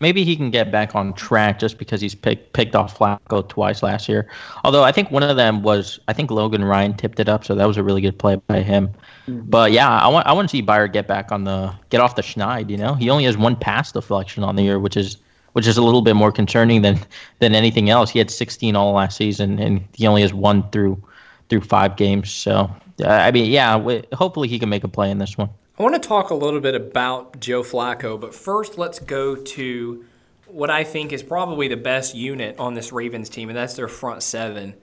[0.01, 3.83] maybe he can get back on track just because he's picked picked off Flacco twice
[3.83, 4.29] last year.
[4.65, 7.55] Although I think one of them was I think Logan Ryan tipped it up, so
[7.55, 8.89] that was a really good play by him.
[9.27, 9.49] Mm-hmm.
[9.49, 12.17] But yeah, I want I want to see Byard get back on the get off
[12.17, 12.69] the schneid.
[12.69, 15.17] You know, he only has one pass deflection on the year, which is
[15.55, 16.99] which is a little bit more concerning than
[17.39, 18.11] than anything else.
[18.11, 21.03] He had 16 all last season, and he only has one through
[21.49, 22.31] through five games.
[22.31, 22.71] So
[23.03, 23.79] uh, I mean, yeah,
[24.13, 25.49] hopefully he can make a play in this one.
[25.77, 30.05] I want to talk a little bit about Joe Flacco, but first let's go to
[30.47, 33.89] what I think is probably the best unit on this Ravens team, and that's their
[33.89, 34.75] front seven.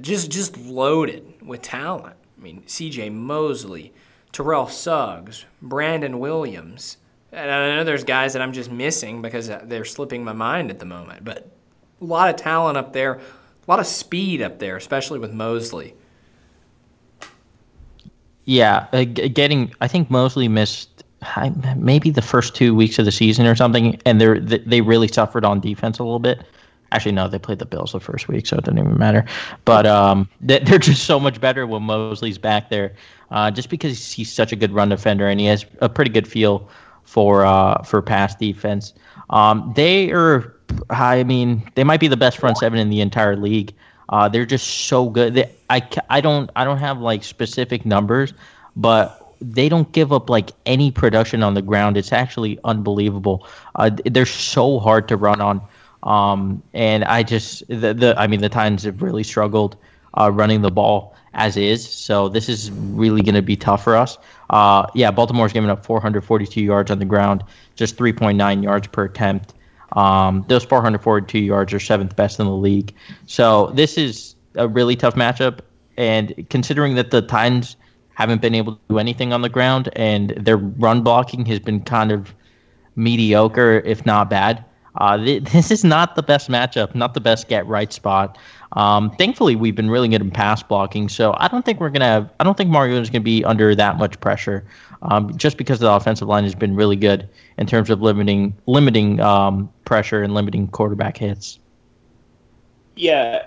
[0.00, 2.14] Just just loaded with talent.
[2.38, 3.10] I mean, C.J.
[3.10, 3.92] Mosley,
[4.30, 6.98] Terrell Suggs, Brandon Williams.
[7.32, 10.78] And I know there's guys that I'm just missing because they're slipping my mind at
[10.78, 11.50] the moment, but
[12.00, 13.20] a lot of talent up there, a
[13.66, 15.94] lot of speed up there, especially with Mosley.
[18.46, 19.72] Yeah, uh, getting.
[19.80, 21.04] I think Mosley missed
[21.76, 25.44] maybe the first two weeks of the season or something, and they they really suffered
[25.44, 26.44] on defense a little bit.
[26.92, 29.24] Actually, no, they played the Bills the first week, so it doesn't even matter.
[29.64, 32.94] But um, they're just so much better when Mosley's back there,
[33.30, 36.28] uh, just because he's such a good run defender and he has a pretty good
[36.28, 36.68] feel
[37.04, 38.92] for uh, for pass defense.
[39.30, 40.54] Um, they are,
[40.90, 43.74] I mean, they might be the best front seven in the entire league.
[44.08, 45.34] Uh, they're just so good.
[45.34, 48.34] They, I, I don't I don't have like specific numbers,
[48.76, 51.96] but they don't give up like any production on the ground.
[51.96, 53.46] It's actually unbelievable.
[53.74, 55.60] Uh, they're so hard to run on,
[56.02, 59.76] um, and I just the, the I mean the Titans have really struggled
[60.18, 61.88] uh, running the ball as is.
[61.88, 64.18] So this is really going to be tough for us.
[64.50, 67.42] Uh, yeah, Baltimore's giving up 442 yards on the ground,
[67.74, 69.54] just 3.9 yards per attempt.
[69.94, 72.94] Um, those 442 yards are seventh best in the league.
[73.26, 75.60] So this is a really tough matchup.
[75.96, 77.76] And considering that the Titans
[78.14, 81.82] haven't been able to do anything on the ground and their run blocking has been
[81.82, 82.34] kind of
[82.96, 84.64] mediocre, if not bad,
[84.96, 88.38] uh, th- this is not the best matchup, not the best get right spot.
[88.72, 92.06] Um, thankfully, we've been really good in pass blocking, so I don't think we're gonna
[92.06, 92.30] have.
[92.40, 94.64] I don't think Mario is gonna be under that much pressure,
[95.04, 99.20] um, just because the offensive line has been really good in terms of limiting limiting
[99.20, 101.58] um, pressure and limiting quarterback hits.
[102.96, 103.46] Yeah,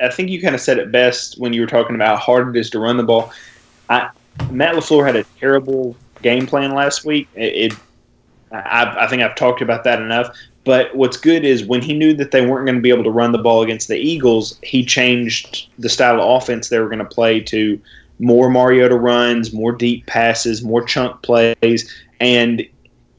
[0.00, 2.56] I think you kind of said it best when you were talking about how hard
[2.56, 3.32] it is to run the ball.
[3.88, 4.10] I,
[4.50, 7.28] Matt LaFleur had a terrible game plan last week.
[7.34, 7.78] It, it
[8.50, 10.36] I, I, think I've talked about that enough.
[10.64, 13.10] But what's good is when he knew that they weren't going to be able to
[13.10, 16.98] run the ball against the Eagles, he changed the style of offense they were going
[16.98, 17.80] to play to
[18.22, 22.64] more Mariota runs, more deep passes, more chunk plays, and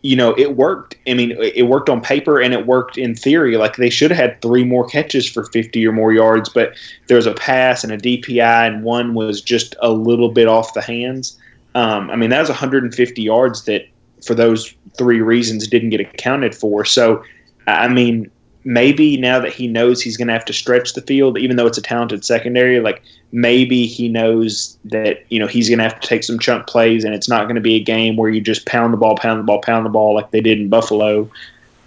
[0.01, 0.95] you know it worked.
[1.07, 3.57] I mean, it worked on paper and it worked in theory.
[3.57, 6.73] Like they should have had three more catches for 50 or more yards, but
[7.07, 10.73] there was a pass and a DPI, and one was just a little bit off
[10.73, 11.37] the hands.
[11.75, 13.85] Um, I mean, that was 150 yards that
[14.25, 16.85] for those three reasons didn't get accounted for.
[16.85, 17.23] So,
[17.67, 18.31] I mean,
[18.65, 21.67] maybe now that he knows he's going to have to stretch the field, even though
[21.67, 25.99] it's a talented secondary, like maybe he knows that you know he's going to have
[25.99, 28.41] to take some chunk plays, and it's not going to be a game where you
[28.41, 31.29] just pound the ball, pound the ball, pound the ball like they did in Buffalo.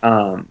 [0.02, 0.48] Um,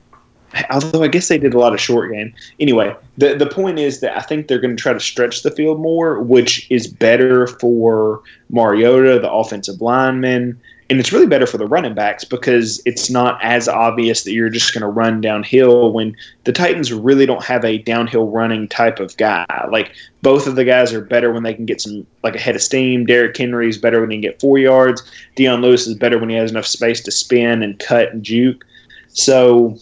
[0.69, 2.33] although I guess they did a lot of short game.
[2.59, 5.51] Anyway, the the point is that I think they're going to try to stretch the
[5.51, 10.59] field more, which is better for Mariota, the offensive lineman
[10.89, 14.49] and it's really better for the running backs because it's not as obvious that you're
[14.49, 18.99] just going to run downhill when the Titans really don't have a downhill running type
[18.99, 19.45] of guy.
[19.71, 22.55] Like both of the guys are better when they can get some like a head
[22.55, 23.05] of steam.
[23.05, 25.01] Derrick Henry is better when he can get four yards.
[25.35, 28.63] Dion Lewis is better when he has enough space to spin and cut and juke.
[29.09, 29.79] So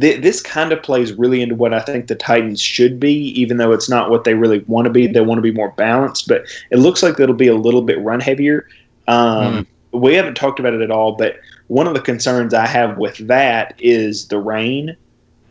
[0.00, 3.56] th- this kind of plays really into what I think the Titans should be, even
[3.56, 5.08] though it's not what they really want to be.
[5.08, 8.00] They want to be more balanced, but it looks like it'll be a little bit
[8.00, 8.68] run heavier.
[9.08, 12.66] Um, mm we haven't talked about it at all, but one of the concerns I
[12.66, 14.96] have with that is the rain.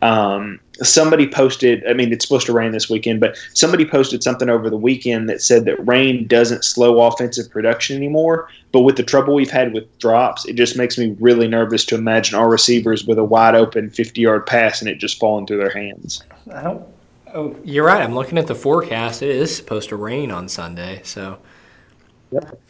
[0.02, 4.48] Um, somebody posted, I mean, it's supposed to rain this weekend, but somebody posted something
[4.48, 8.48] over the weekend that said that rain doesn't slow offensive production anymore.
[8.72, 11.96] But with the trouble we've had with drops, it just makes me really nervous to
[11.96, 15.58] imagine our receivers with a wide open 50 yard pass and it just falling through
[15.58, 16.22] their hands.
[16.52, 16.86] I don't.
[17.32, 18.02] Oh, you're right.
[18.02, 19.22] I'm looking at the forecast.
[19.22, 21.38] It is supposed to rain on Sunday, so.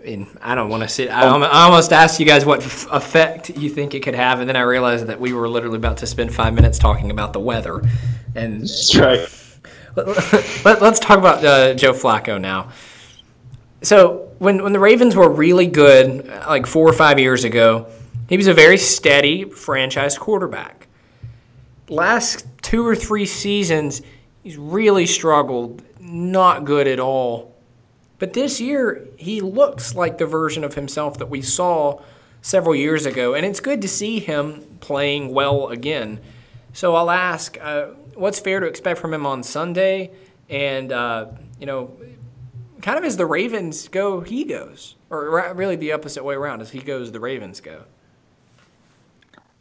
[0.04, 1.10] And I don't want to sit.
[1.10, 4.56] I, almost asked you guys what f- effect you think it could have, and then
[4.56, 7.82] I realized that we were literally about to spend five minutes talking about the weather.
[8.34, 9.28] And That's right.
[9.96, 12.70] let, us talk about uh, Joe Flacco now.
[13.82, 17.86] So when when the Ravens were really good, like four or five years ago,
[18.28, 20.86] he was a very steady franchise quarterback.
[21.88, 24.00] Last two or three seasons,
[24.42, 25.82] he's really struggled.
[25.98, 27.54] Not good at all.
[28.20, 32.02] But this year, he looks like the version of himself that we saw
[32.42, 36.20] several years ago, and it's good to see him playing well again.
[36.74, 40.10] So I'll ask, uh, what's fair to expect from him on Sunday?
[40.50, 41.28] And uh,
[41.58, 41.96] you know,
[42.82, 46.60] kind of as the Ravens go, he goes, or really the opposite way around.
[46.60, 47.84] As he goes, the Ravens go.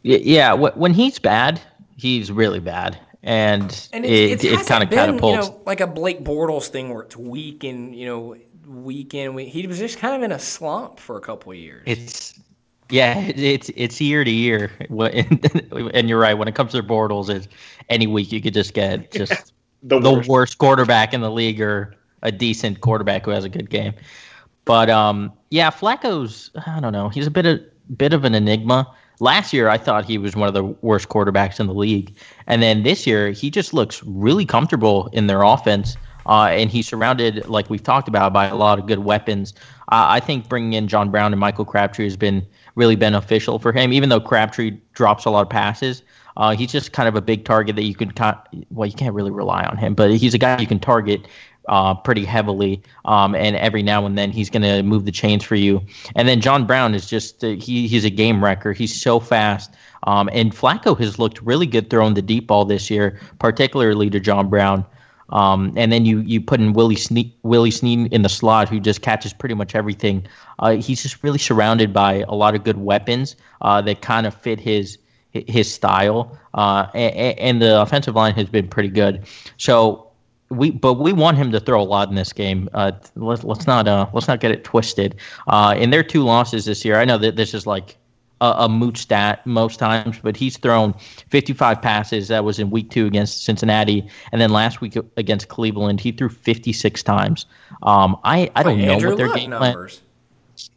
[0.02, 1.60] Yeah, when he's bad,
[1.96, 5.46] he's really bad, and, and it's, it, it kind of catapults.
[5.46, 9.34] You know, like a Blake Bortles thing where it's weak and you know week in
[9.34, 9.48] week.
[9.48, 11.82] He was just kind of in a slump for a couple of years.
[11.86, 12.40] It's
[12.90, 16.34] yeah, it's it's year to year, and you're right.
[16.34, 17.48] When it comes to Bortles, it's
[17.88, 20.28] any week you could just get just the, the worst.
[20.28, 23.94] worst quarterback in the league or a decent quarterback who has a good game.
[24.64, 27.08] But um, yeah, Flacco's I don't know.
[27.08, 27.60] He's a bit of
[27.96, 28.92] bit of an enigma.
[29.22, 32.62] Last year, I thought he was one of the worst quarterbacks in the league, and
[32.62, 35.96] then this year, he just looks really comfortable in their offense.
[36.26, 39.54] Uh, and he's surrounded, like we've talked about, by a lot of good weapons.
[39.92, 43.72] Uh, I think bringing in John Brown and Michael Crabtree has been really beneficial for
[43.72, 43.92] him.
[43.92, 46.02] Even though Crabtree drops a lot of passes,
[46.36, 48.12] uh, he's just kind of a big target that you can,
[48.70, 51.26] well, you can't really rely on him, but he's a guy you can target
[51.68, 52.82] uh, pretty heavily.
[53.04, 55.82] Um, and every now and then he's going to move the chains for you.
[56.16, 58.72] And then John Brown is just, uh, a game wrecker.
[58.72, 59.74] He's so fast.
[60.04, 64.20] Um, and Flacco has looked really good throwing the deep ball this year, particularly to
[64.20, 64.86] John Brown.
[65.30, 68.80] Um, and then you you put in Willie Snead, Willie Snead in the slot, who
[68.80, 70.26] just catches pretty much everything.
[70.58, 74.34] Uh, he's just really surrounded by a lot of good weapons uh, that kind of
[74.34, 74.98] fit his
[75.32, 76.36] his style.
[76.54, 79.24] Uh, and, and, the offensive line has been pretty good.
[79.58, 80.10] So
[80.48, 82.68] we but we want him to throw a lot in this game.
[82.74, 85.14] Uh, let's let's not uh, let's not get it twisted.
[85.46, 87.96] Uh, in their two losses this year, I know that this is like
[88.40, 90.94] a, a mooch stat most times, but he's thrown
[91.28, 92.28] 55 passes.
[92.28, 96.28] That was in week two against Cincinnati, and then last week against Cleveland, he threw
[96.28, 97.46] 56 times.
[97.82, 99.98] Um, I I don't know Andrew what their game numbers.
[99.98, 100.06] plan.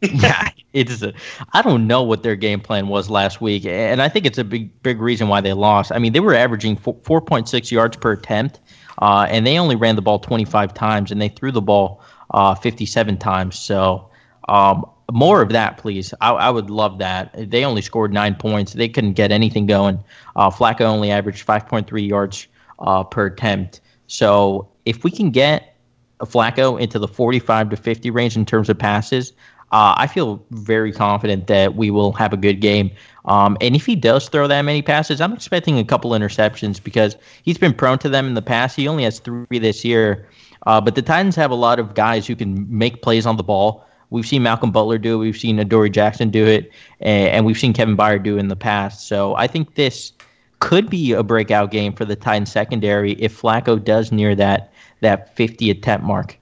[0.00, 1.12] yeah, it's a,
[1.52, 4.44] I don't know what their game plan was last week, and I think it's a
[4.44, 5.92] big big reason why they lost.
[5.92, 8.60] I mean, they were averaging 4.6 yards per attempt,
[9.00, 12.54] uh, and they only ran the ball 25 times, and they threw the ball uh,
[12.54, 13.58] 57 times.
[13.58, 14.08] So
[14.48, 16.14] um, more of that, please.
[16.20, 17.50] I, I, would love that.
[17.50, 18.72] They only scored nine points.
[18.72, 20.02] They couldn't get anything going.
[20.36, 22.46] Uh, Flacco only averaged 5.3 yards
[22.78, 23.80] uh, per attempt.
[24.06, 25.76] So if we can get
[26.20, 29.32] Flacco into the 45 to 50 range in terms of passes,
[29.72, 32.90] uh, I feel very confident that we will have a good game.
[33.24, 37.16] Um, and if he does throw that many passes, I'm expecting a couple interceptions because
[37.42, 38.76] he's been prone to them in the past.
[38.76, 40.28] He only has three this year.
[40.66, 43.42] Uh, but the Titans have a lot of guys who can make plays on the
[43.42, 43.84] ball.
[44.14, 45.18] We've seen Malcolm Butler do it.
[45.18, 48.54] We've seen Adoree Jackson do it, and, we've seen Kevin Byard do it in the
[48.54, 49.08] past.
[49.08, 50.12] So I think this
[50.60, 55.34] could be a breakout game for the Titans secondary if Flacco does near that that
[55.34, 56.38] 50 attempt mark.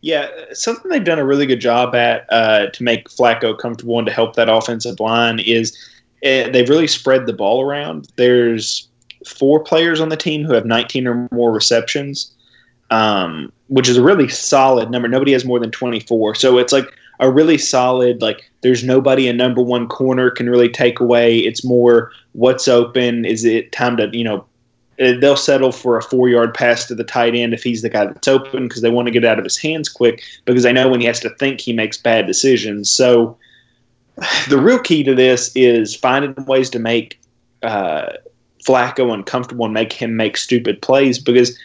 [0.00, 4.06] Yeah, something they've done a really good job at uh, to make Flacco comfortable and
[4.06, 5.78] to help that offensive line is
[6.24, 8.08] uh, they've really spread the ball around.
[8.16, 8.88] There's
[9.24, 12.34] four players on the team who have 19 or more receptions
[12.90, 15.08] um, which is a really solid number.
[15.08, 16.34] Nobody has more than 24.
[16.34, 16.86] So it's like
[17.20, 21.38] a really solid, like, there's nobody a number one corner can really take away.
[21.38, 23.24] It's more what's open.
[23.24, 24.44] Is it time to, you know,
[25.00, 27.88] uh, they'll settle for a four yard pass to the tight end if he's the
[27.88, 30.72] guy that's open because they want to get out of his hands quick because they
[30.72, 32.90] know when he has to think he makes bad decisions.
[32.90, 33.36] So
[34.48, 37.18] the real key to this is finding ways to make
[37.62, 38.10] uh,
[38.66, 41.58] Flacco uncomfortable and make him make stupid plays because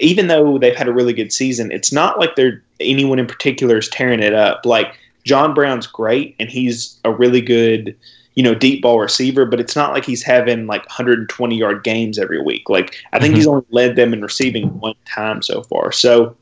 [0.00, 3.78] even though they've had a really good season, it's not like they're anyone in particular
[3.78, 4.64] is tearing it up.
[4.64, 7.96] Like John Brown's great and he's a really good,
[8.34, 12.18] you know, deep ball receiver, but it's not like he's having like 120 yard games
[12.18, 12.68] every week.
[12.68, 13.36] Like I think mm-hmm.
[13.36, 15.92] he's only led them in receiving one time so far.
[15.92, 16.36] So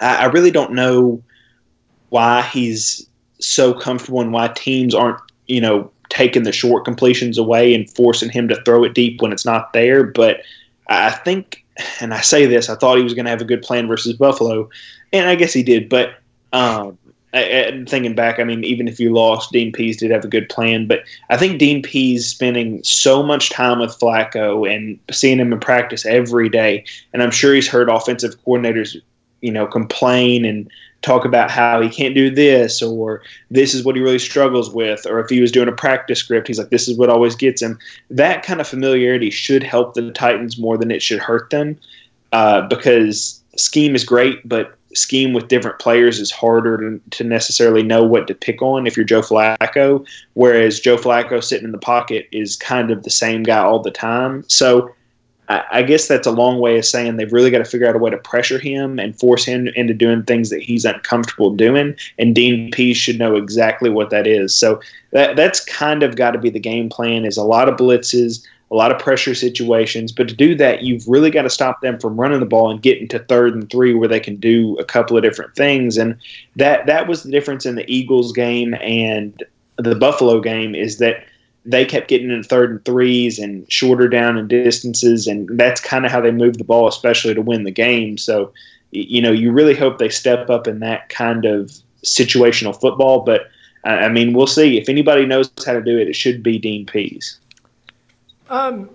[0.00, 1.22] I, I really don't know
[2.10, 3.06] why he's
[3.40, 8.30] so comfortable and why teams aren't, you know, taking the short completions away and forcing
[8.30, 10.04] him to throw it deep when it's not there.
[10.04, 10.42] But
[10.88, 11.64] I think
[12.00, 14.14] and I say this, I thought he was going to have a good plan versus
[14.14, 14.68] Buffalo,
[15.12, 15.88] and I guess he did.
[15.88, 16.14] But
[16.52, 16.98] um,
[17.32, 20.48] and thinking back, I mean, even if you lost, Dean Pees did have a good
[20.48, 20.86] plan.
[20.86, 25.60] But I think Dean Pees spending so much time with Flacco and seeing him in
[25.60, 28.96] practice every day, and I'm sure he's heard offensive coordinators,
[29.40, 30.70] you know, complain and
[31.02, 35.06] talk about how he can't do this or this is what he really struggles with,
[35.06, 37.62] or if he was doing a practice script, he's like, this is what always gets
[37.62, 37.78] him.
[38.10, 41.78] That kind of familiarity should help the Titans more than it should hurt them,
[42.32, 47.82] uh, because scheme is great, but scheme with different players is harder to, to, necessarily
[47.82, 51.78] know what to pick on if you're Joe Flacco, whereas Joe Flacco sitting in the
[51.78, 54.44] pocket is kind of the same guy all the time.
[54.48, 54.90] So
[55.50, 57.96] I, I guess that's a long way of saying they've really got to figure out
[57.96, 61.96] a way to pressure him and force him into doing things that he's uncomfortable doing.
[62.18, 64.56] And Dean Pees should know exactly what that is.
[64.56, 67.76] So that that's kind of got to be the game plan is a lot of
[67.76, 70.12] blitzes, a lot of pressure situations.
[70.12, 72.80] But to do that, you've really got to stop them from running the ball and
[72.80, 75.98] getting to third and three where they can do a couple of different things.
[75.98, 76.16] And
[76.54, 79.42] that that was the difference in the Eagles game and
[79.78, 81.24] the Buffalo game is that
[81.64, 86.06] they kept getting in third and threes and shorter down in distances, and that's kind
[86.06, 88.16] of how they moved the ball, especially to win the game.
[88.16, 88.52] So,
[88.90, 93.20] you know, you really hope they step up in that kind of situational football.
[93.20, 93.48] But
[93.84, 94.78] I mean, we'll see.
[94.78, 97.38] If anybody knows how to do it, it should be Dean Pees.
[98.48, 98.90] Um,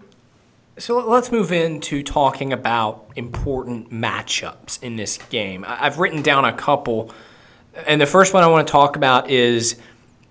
[0.78, 5.64] so let's move into talking about important matchups in this game.
[5.68, 7.14] I've written down a couple,
[7.88, 9.78] and the first one I want to talk about is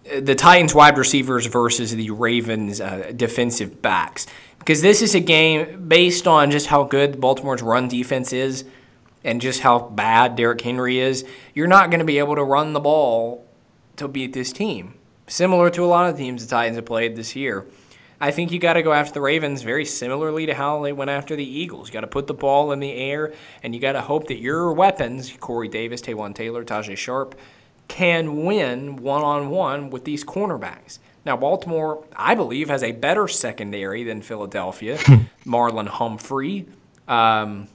[0.05, 4.27] the Titans wide receivers versus the Ravens uh, defensive backs.
[4.59, 8.65] Because this is a game based on just how good Baltimore's run defense is
[9.23, 11.25] and just how bad Derrick Henry is.
[11.55, 13.47] You're not going to be able to run the ball
[13.97, 14.95] to beat this team.
[15.27, 17.67] Similar to a lot of teams the Titans have played this year.
[18.21, 21.11] I think you got to go after the Ravens very similarly to how they went
[21.11, 21.89] after the Eagles.
[21.89, 24.39] You got to put the ball in the air, and you got to hope that
[24.39, 27.35] your weapons, Corey Davis, Taywan Taylor, Tajae Sharpe,
[27.89, 30.99] can win one on one with these cornerbacks.
[31.25, 34.99] Now, Baltimore, I believe, has a better secondary than Philadelphia.
[35.47, 36.67] Marlon Humphrey,
[37.09, 37.69] um,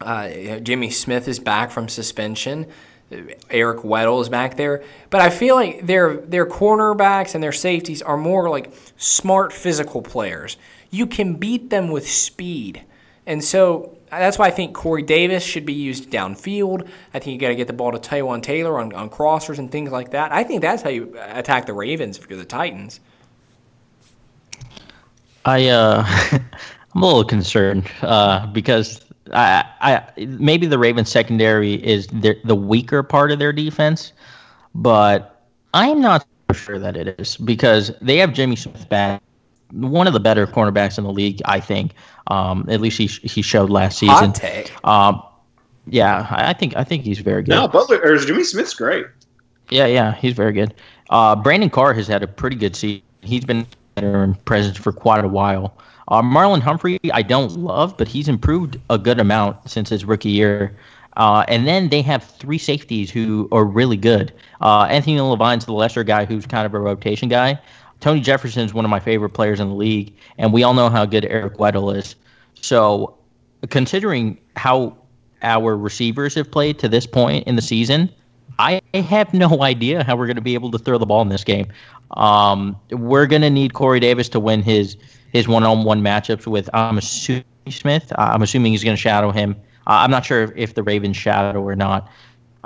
[0.00, 2.66] uh, Jimmy Smith is back from suspension.
[3.50, 8.02] Eric Weddle is back there, but I feel like their their cornerbacks and their safeties
[8.02, 10.56] are more like smart physical players.
[10.90, 12.82] You can beat them with speed,
[13.24, 16.88] and so that's why I think Corey Davis should be used downfield.
[17.14, 19.70] I think you got to get the ball to Taywan Taylor on, on crossers and
[19.70, 20.32] things like that.
[20.32, 23.00] I think that's how you attack the Ravens if you're the Titans.
[25.44, 26.04] I uh,
[26.94, 32.56] I'm a little concerned uh, because I, I maybe the Ravens secondary is the the
[32.56, 34.12] weaker part of their defense,
[34.74, 35.42] but
[35.74, 39.22] I'm not sure that it is because they have Jimmy Smith back,
[39.72, 41.92] one of the better cornerbacks in the league, I think.
[42.28, 44.16] Um, at least he he showed last season.
[44.16, 44.86] Hot take.
[44.86, 45.22] Um,
[45.86, 47.50] yeah, I think I think he's very good.
[47.50, 49.06] No, Butler or Jimmy Smith's great.
[49.70, 50.74] Yeah, yeah, he's very good.
[51.10, 53.02] Uh, Brandon Carr has had a pretty good season.
[53.22, 55.76] He's been in presence for quite a while.
[56.08, 60.30] Uh, Marlon Humphrey, I don't love, but he's improved a good amount since his rookie
[60.30, 60.76] year.
[61.16, 64.32] Uh, and then they have three safeties who are really good.
[64.60, 67.58] Uh, Anthony Levine's the lesser guy who's kind of a rotation guy.
[68.00, 70.88] Tony Jefferson is one of my favorite players in the league, and we all know
[70.88, 72.14] how good Eric Weddle is.
[72.60, 73.16] So,
[73.70, 74.96] considering how
[75.42, 78.10] our receivers have played to this point in the season,
[78.58, 81.28] I have no idea how we're going to be able to throw the ball in
[81.28, 81.68] this game.
[82.12, 84.96] Um, we're going to need Corey Davis to win his
[85.32, 88.12] his one-on-one matchups with I'm assuming Smith.
[88.12, 89.56] Uh, I'm assuming he's going to shadow him.
[89.86, 92.10] Uh, I'm not sure if, the Ravens shadow or not.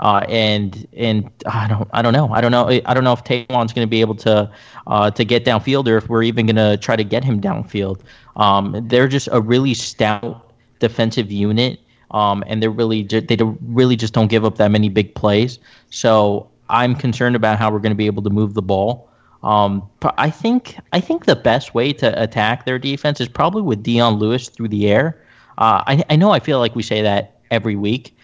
[0.01, 3.23] Uh, and and I don't I don't know I don't know I don't know if
[3.23, 4.51] Taywan's going to be able to
[4.87, 8.01] uh, to get downfield or if we're even going to try to get him downfield.
[8.37, 11.81] Um, they're just a really stout defensive unit,
[12.13, 15.59] um, and they're really they really just don't give up that many big plays.
[15.91, 19.11] So I'm concerned about how we're going to be able to move the ball.
[19.43, 19.87] Um,
[20.17, 24.15] I think I think the best way to attack their defense is probably with Dion
[24.15, 25.23] Lewis through the air.
[25.59, 28.17] Uh, I, I know I feel like we say that every week,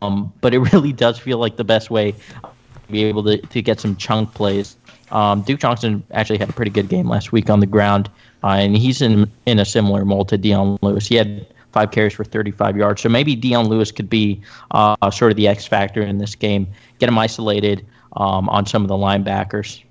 [0.00, 3.62] um, but it really does feel like the best way to be able to, to
[3.62, 4.76] get some chunk plays.
[5.10, 8.10] Um, Duke Johnson actually had a pretty good game last week on the ground,
[8.42, 11.06] uh, and he's in in a similar mold to Dion Lewis.
[11.06, 15.30] He had five carries for 35 yards, so maybe Dion Lewis could be uh, sort
[15.32, 16.66] of the X factor in this game.
[16.98, 17.84] Get him isolated
[18.16, 19.82] um, on some of the linebackers.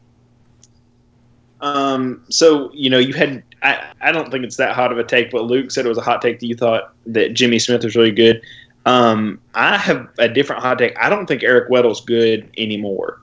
[1.62, 5.04] Um, so you know, you had I, I don't think it's that hot of a
[5.04, 7.84] take, but Luke said it was a hot take that you thought that Jimmy Smith
[7.84, 8.42] was really good.
[8.86, 10.98] Um, I have a different hot take.
[11.00, 13.22] I don't think Eric Weddle's good anymore.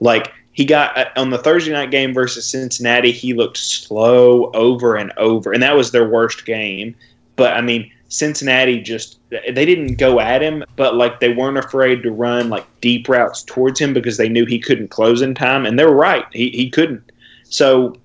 [0.00, 4.96] Like he got uh, on the Thursday night game versus Cincinnati, he looked slow over
[4.96, 6.94] and over, and that was their worst game.
[7.36, 12.02] But I mean, Cincinnati just they didn't go at him, but like they weren't afraid
[12.02, 15.64] to run like deep routes towards him because they knew he couldn't close in time,
[15.64, 16.26] and they were right.
[16.32, 17.10] He he couldn't.
[17.44, 17.96] So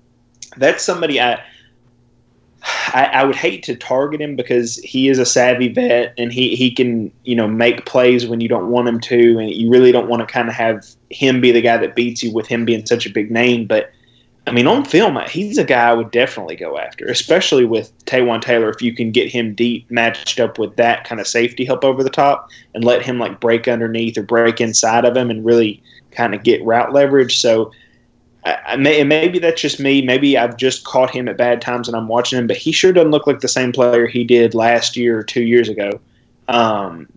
[0.56, 1.42] that's somebody I
[2.62, 6.56] I, I, would hate to target him because he is a savvy vet and he,
[6.56, 9.38] he can you know make plays when you don't want him to.
[9.38, 12.22] And you really don't want to kind of have him be the guy that beats
[12.22, 13.66] you with him being such a big name.
[13.66, 13.92] But
[14.46, 18.40] I mean on film he's a guy I would definitely go after especially with Taywan
[18.40, 21.84] Taylor if you can get him deep matched up with that kind of safety help
[21.84, 25.44] over the top and let him like break underneath or break inside of him and
[25.44, 25.82] really
[26.12, 27.38] kind of get route leverage.
[27.38, 27.70] So
[28.66, 30.02] I, may, maybe that's just me.
[30.02, 32.92] Maybe I've just caught him at bad times and I'm watching him, but he sure
[32.92, 36.00] doesn't look like the same player he did last year or two years ago.
[36.48, 37.08] Um,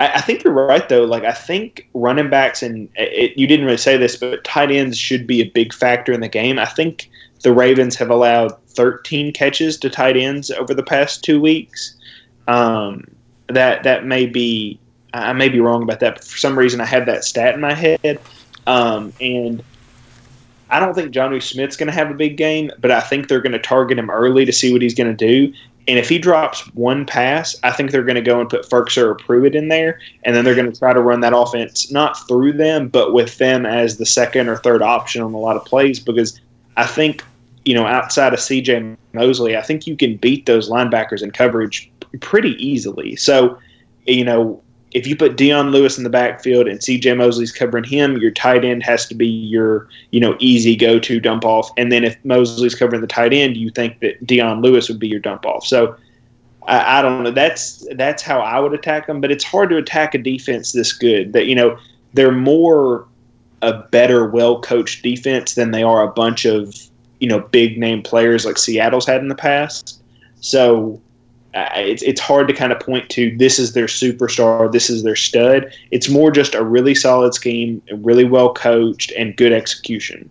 [0.00, 1.04] I, I, think you're right, though.
[1.04, 4.98] Like, I think running backs, and it, you didn't really say this, but tight ends
[4.98, 6.58] should be a big factor in the game.
[6.58, 7.10] I think
[7.42, 11.94] the Ravens have allowed 13 catches to tight ends over the past two weeks.
[12.48, 13.04] Um,
[13.48, 14.78] that that may be
[15.14, 17.60] I may be wrong about that, but for some reason I have that stat in
[17.60, 18.20] my head.
[18.66, 19.62] Um, and
[20.70, 23.40] I don't think Jonnu Smith's going to have a big game, but I think they're
[23.40, 25.52] going to target him early to see what he's going to do.
[25.86, 29.04] And if he drops one pass, I think they're going to go and put Firkser
[29.04, 32.28] or Pruitt in there, and then they're going to try to run that offense not
[32.28, 35.64] through them, but with them as the second or third option on a lot of
[35.64, 35.98] plays.
[35.98, 36.38] Because
[36.76, 37.24] I think,
[37.64, 38.96] you know, outside of C.J.
[39.14, 41.90] Mosley, I think you can beat those linebackers in coverage
[42.20, 43.16] pretty easily.
[43.16, 43.58] So,
[44.06, 44.62] you know,
[44.92, 48.64] if you put Dion Lewis in the backfield and CJ Mosley's covering him, your tight
[48.64, 51.70] end has to be your, you know, easy go to dump off.
[51.76, 55.08] And then if Mosley's covering the tight end, you think that Dion Lewis would be
[55.08, 55.66] your dump off.
[55.66, 55.94] So
[56.66, 57.30] I, I don't know.
[57.30, 59.20] That's that's how I would attack them.
[59.20, 61.32] But it's hard to attack a defense this good.
[61.32, 61.78] That you know
[62.14, 63.06] they're more
[63.60, 66.74] a better, well coached defense than they are a bunch of
[67.20, 70.00] you know big name players like Seattle's had in the past.
[70.40, 71.00] So
[71.76, 75.16] it's it's hard to kind of point to this is their superstar, this is their
[75.16, 75.72] stud.
[75.90, 80.30] It's more just a really solid scheme, really well coached, and good execution.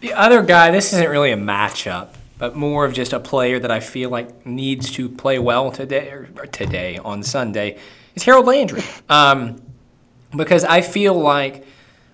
[0.00, 3.70] The other guy, this isn't really a matchup, but more of just a player that
[3.70, 7.78] I feel like needs to play well today or today on Sunday
[8.14, 9.60] is Harold Landry, um,
[10.36, 11.64] because I feel like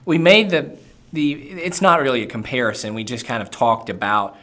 [0.05, 0.77] we made the
[1.13, 1.33] the.
[1.33, 2.95] It's not really a comparison.
[2.95, 4.37] We just kind of talked about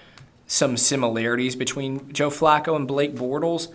[0.50, 3.68] some similarities between Joe Flacco and Blake Bortles.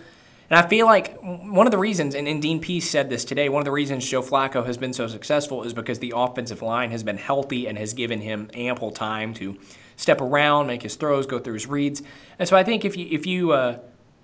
[0.49, 3.47] And I feel like one of the reasons, and, and Dean Pees said this today,
[3.47, 6.91] one of the reasons Joe Flacco has been so successful is because the offensive line
[6.91, 9.57] has been healthy and has given him ample time to
[9.95, 12.03] step around, make his throws, go through his reads.
[12.37, 13.79] And so I think if you if you uh,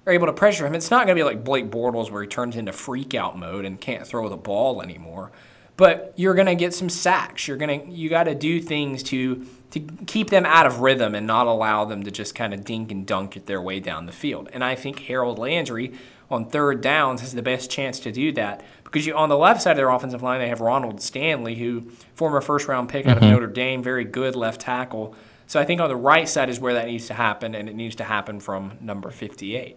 [0.05, 2.27] are able to pressure him, it's not going to be like Blake Bortles where he
[2.27, 5.31] turns into freak out mode and can't throw the ball anymore.
[5.77, 7.47] But you're going to get some sacks.
[7.47, 11.15] You're going to you got to do things to to keep them out of rhythm
[11.15, 14.05] and not allow them to just kind of dink and dunk at their way down
[14.05, 14.49] the field.
[14.53, 15.93] And I think Harold Landry
[16.29, 19.61] on third downs has the best chance to do that because you, on the left
[19.61, 23.17] side of their offensive line they have Ronald Stanley, who former first round pick out
[23.17, 23.31] of mm-hmm.
[23.31, 25.15] Notre Dame, very good left tackle.
[25.47, 27.75] So I think on the right side is where that needs to happen, and it
[27.75, 29.75] needs to happen from number 58.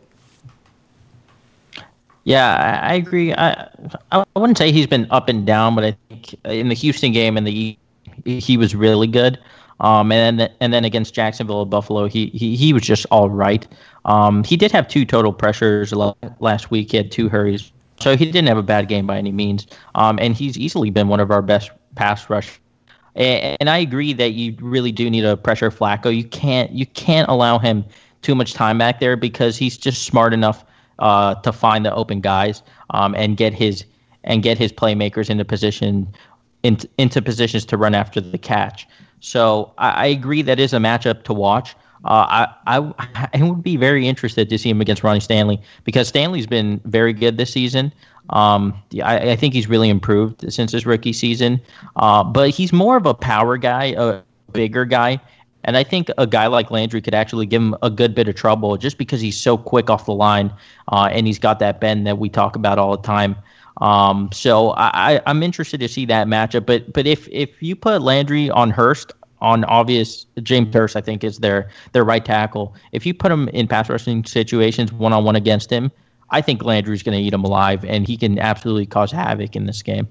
[2.22, 3.34] Yeah, I agree.
[3.34, 3.68] I
[4.10, 7.36] I wouldn't say he's been up and down, but I think in the Houston game
[7.36, 7.76] and the
[8.24, 9.38] he was really good.
[9.80, 13.28] Um, and then and then against Jacksonville and Buffalo, he, he he was just all
[13.28, 13.66] right.
[14.04, 16.92] Um, he did have two total pressures last week.
[16.92, 19.66] He had two hurries, so he didn't have a bad game by any means.
[19.94, 22.60] Um, and he's easily been one of our best pass rush.
[23.16, 26.14] And, I agree that you really do need a pressure Flacco.
[26.14, 27.84] You can't you can't allow him
[28.22, 30.64] too much time back there because he's just smart enough
[30.98, 33.84] uh, to find the open guys um, and get his
[34.24, 36.08] and get his playmakers into position
[36.64, 38.88] into, into positions to run after the catch.
[39.24, 41.74] So I, I agree that is a matchup to watch.
[42.04, 46.08] Uh, I, I I would be very interested to see him against Ronnie Stanley because
[46.08, 47.92] Stanley's been very good this season.
[48.30, 51.60] Um, I, I think he's really improved since his rookie season.
[51.96, 54.20] Uh, but he's more of a power guy, a
[54.52, 55.20] bigger guy.
[55.64, 58.34] And I think a guy like Landry could actually give him a good bit of
[58.34, 60.52] trouble just because he's so quick off the line
[60.92, 63.36] uh, and he's got that bend that we talk about all the time.
[63.80, 66.66] Um, so I, I'm interested to see that matchup.
[66.66, 71.24] But but if if you put Landry on Hurst on obvious James Hurst, I think
[71.24, 72.74] is their their right tackle.
[72.92, 75.90] If you put him in pass rushing situations one on one against him,
[76.30, 79.66] I think Landry's going to eat him alive, and he can absolutely cause havoc in
[79.66, 80.08] this game.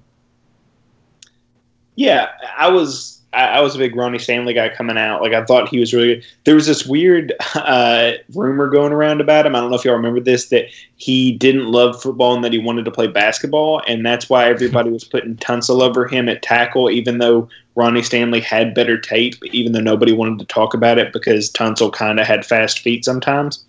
[1.96, 5.22] Yeah, I was I, I, was a big Ronnie Stanley guy coming out.
[5.22, 6.26] Like I thought he was really good.
[6.44, 9.56] There was this weird uh, rumor going around about him.
[9.56, 10.66] I don't know if y'all remember this that
[10.98, 14.90] he didn't love football and that he wanted to play basketball, and that's why everybody
[14.90, 19.72] was putting Tunsil over him at tackle, even though Ronnie Stanley had better tape, even
[19.72, 23.66] though nobody wanted to talk about it because Tunsil kind of had fast feet sometimes.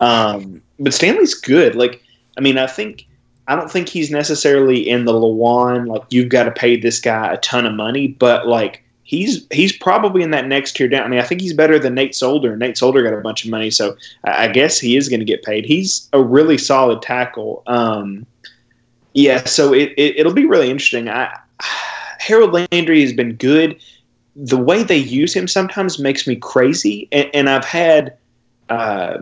[0.00, 1.74] Um, but Stanley's good.
[1.74, 2.02] Like,
[2.36, 3.06] I mean, I think
[3.48, 7.32] I don't think he's necessarily in the Lewan like you've got to pay this guy
[7.32, 11.04] a ton of money, but like he's he's probably in that next tier down.
[11.04, 12.56] I mean, I think he's better than Nate Solder.
[12.56, 15.42] Nate Solder got a bunch of money, so I guess he is going to get
[15.42, 15.64] paid.
[15.64, 17.62] He's a really solid tackle.
[17.68, 18.26] Um,
[19.14, 21.08] yeah, so it, it will be really interesting.
[21.08, 21.38] I,
[22.18, 23.80] Harold Landry has been good.
[24.34, 28.16] The way they use him sometimes makes me crazy, and, and I've had.
[28.68, 29.18] Uh,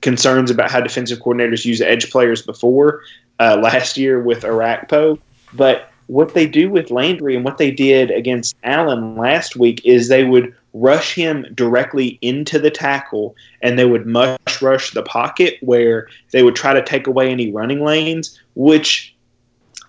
[0.00, 3.02] concerns about how defensive coordinators use edge players before
[3.38, 5.18] uh, last year with Orakpo.
[5.52, 10.08] But what they do with Landry and what they did against Allen last week is
[10.08, 15.58] they would rush him directly into the tackle and they would mush rush the pocket
[15.60, 19.14] where they would try to take away any running lanes, which,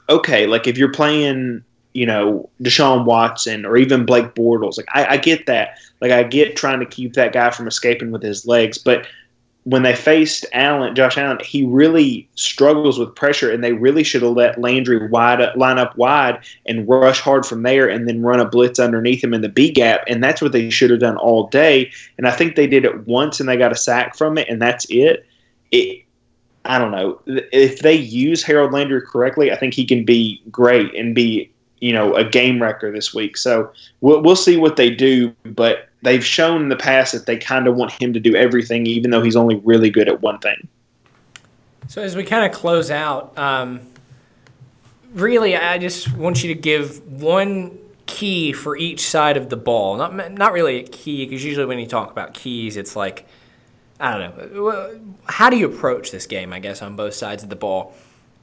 [0.09, 1.63] okay, like if you're playing,
[1.93, 5.80] you know, Deshaun Watson or even Blake Bortles, like I, I get that.
[6.01, 9.07] Like I get trying to keep that guy from escaping with his legs, but–
[9.64, 14.24] when they faced Allen, Josh Allen, he really struggles with pressure, and they really should
[14.24, 18.39] have let Landry wide line up wide and rush hard from there, and then run
[18.39, 21.18] a blitz underneath him in the B gap, and that's what they should have done
[21.18, 21.91] all day.
[22.18, 24.59] And I think they did it once, and they got a sack from it, and
[24.62, 25.28] that's it.
[25.70, 26.05] It,
[26.66, 29.51] I don't know if they use Harold Landry correctly.
[29.51, 31.51] I think he can be great and be
[31.82, 33.38] you know a game wrecker this week.
[33.38, 37.38] So we'll, we'll see what they do, but they've shown in the past that they
[37.38, 40.39] kind of want him to do everything, even though he's only really good at one
[40.39, 40.68] thing.
[41.88, 43.82] So as we kind of close out, um,
[45.14, 49.97] really, I just want you to give one key for each side of the ball.
[49.97, 53.28] Not not really a key, because usually when you talk about keys, it's like
[53.99, 54.99] I don't know.
[55.26, 56.54] How do you approach this game?
[56.54, 57.93] I guess on both sides of the ball.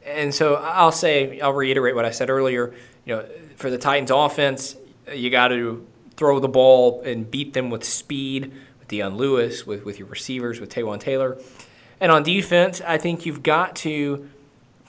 [0.05, 2.73] And so I'll say, I'll reiterate what I said earlier.
[3.05, 4.77] You know, for the Titans offense,
[5.13, 5.87] you got to
[6.19, 10.61] throw the ball and beat them with speed, with Dion Lewis, with, with your receivers,
[10.61, 11.39] with Taywan Taylor.
[12.01, 14.29] And on defense, I think you've got to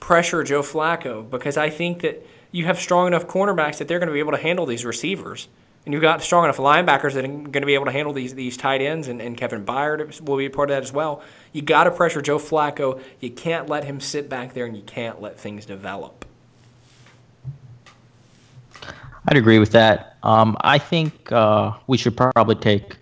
[0.00, 4.08] pressure Joe Flacco because I think that you have strong enough cornerbacks that they're going
[4.08, 5.46] to be able to handle these receivers.
[5.86, 8.34] And you've got strong enough linebackers that are going to be able to handle these
[8.34, 11.22] these tight ends, and, and Kevin Byard will be a part of that as well.
[11.52, 13.00] You got to pressure Joe Flacco.
[13.18, 16.26] You can't let him sit back there, and you can't let things develop.
[19.30, 20.16] I'd agree with that.
[20.24, 22.96] Um, I think uh, we should probably take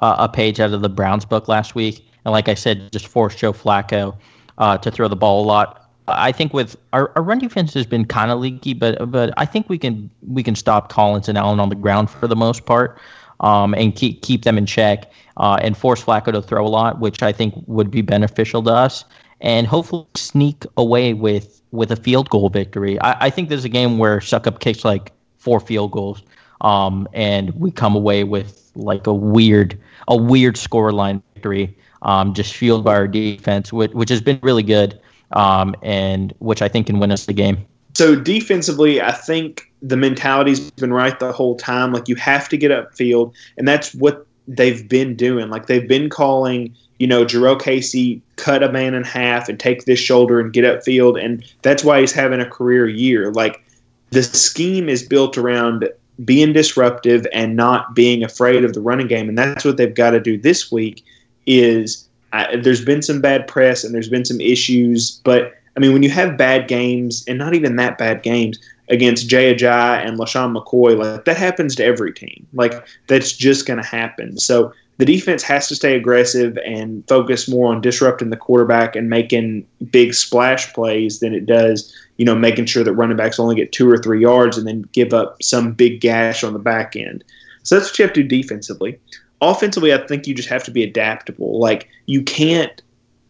[0.00, 3.06] uh, a page out of the Browns book last week, and like I said, just
[3.06, 4.16] force Joe Flacco
[4.56, 5.90] uh, to throw the ball a lot.
[6.08, 9.44] I think with our, our run defense has been kind of leaky, but but I
[9.44, 12.64] think we can we can stop Collins and Allen on the ground for the most
[12.64, 12.98] part,
[13.40, 16.98] um, and keep keep them in check uh, and force Flacco to throw a lot,
[16.98, 19.04] which I think would be beneficial to us,
[19.42, 22.98] and hopefully sneak away with with a field goal victory.
[23.02, 26.22] I, I think there's a game where Succop kicks like four field goals,
[26.60, 29.78] um, and we come away with like a weird
[30.08, 34.62] a weird scoreline victory, um, just fueled by our defense, which, which has been really
[34.62, 35.00] good,
[35.32, 37.64] um, and which I think can win us the game.
[37.94, 41.92] So defensively, I think the mentality's been right the whole time.
[41.92, 45.50] Like you have to get upfield, and that's what they've been doing.
[45.50, 49.84] Like they've been calling, you know, Jurrell Casey cut a man in half and take
[49.84, 53.32] this shoulder and get upfield, and that's why he's having a career year.
[53.32, 53.64] Like
[54.10, 55.88] the scheme is built around
[56.24, 60.10] being disruptive and not being afraid of the running game, and that's what they've got
[60.10, 61.04] to do this week.
[61.46, 65.92] Is uh, there's been some bad press and there's been some issues, but I mean,
[65.92, 68.58] when you have bad games and not even that bad games
[68.90, 72.46] against Jay Ajayi and LeSean McCoy, like that happens to every team.
[72.52, 72.74] Like
[73.06, 74.38] that's just going to happen.
[74.38, 79.08] So the defense has to stay aggressive and focus more on disrupting the quarterback and
[79.08, 83.54] making big splash plays than it does, you know, making sure that running backs only
[83.54, 86.96] get two or three yards and then give up some big gash on the back
[86.96, 87.22] end.
[87.62, 88.98] So that's what you have to do defensively.
[89.40, 91.60] Offensively, I think you just have to be adaptable.
[91.60, 92.82] Like you can't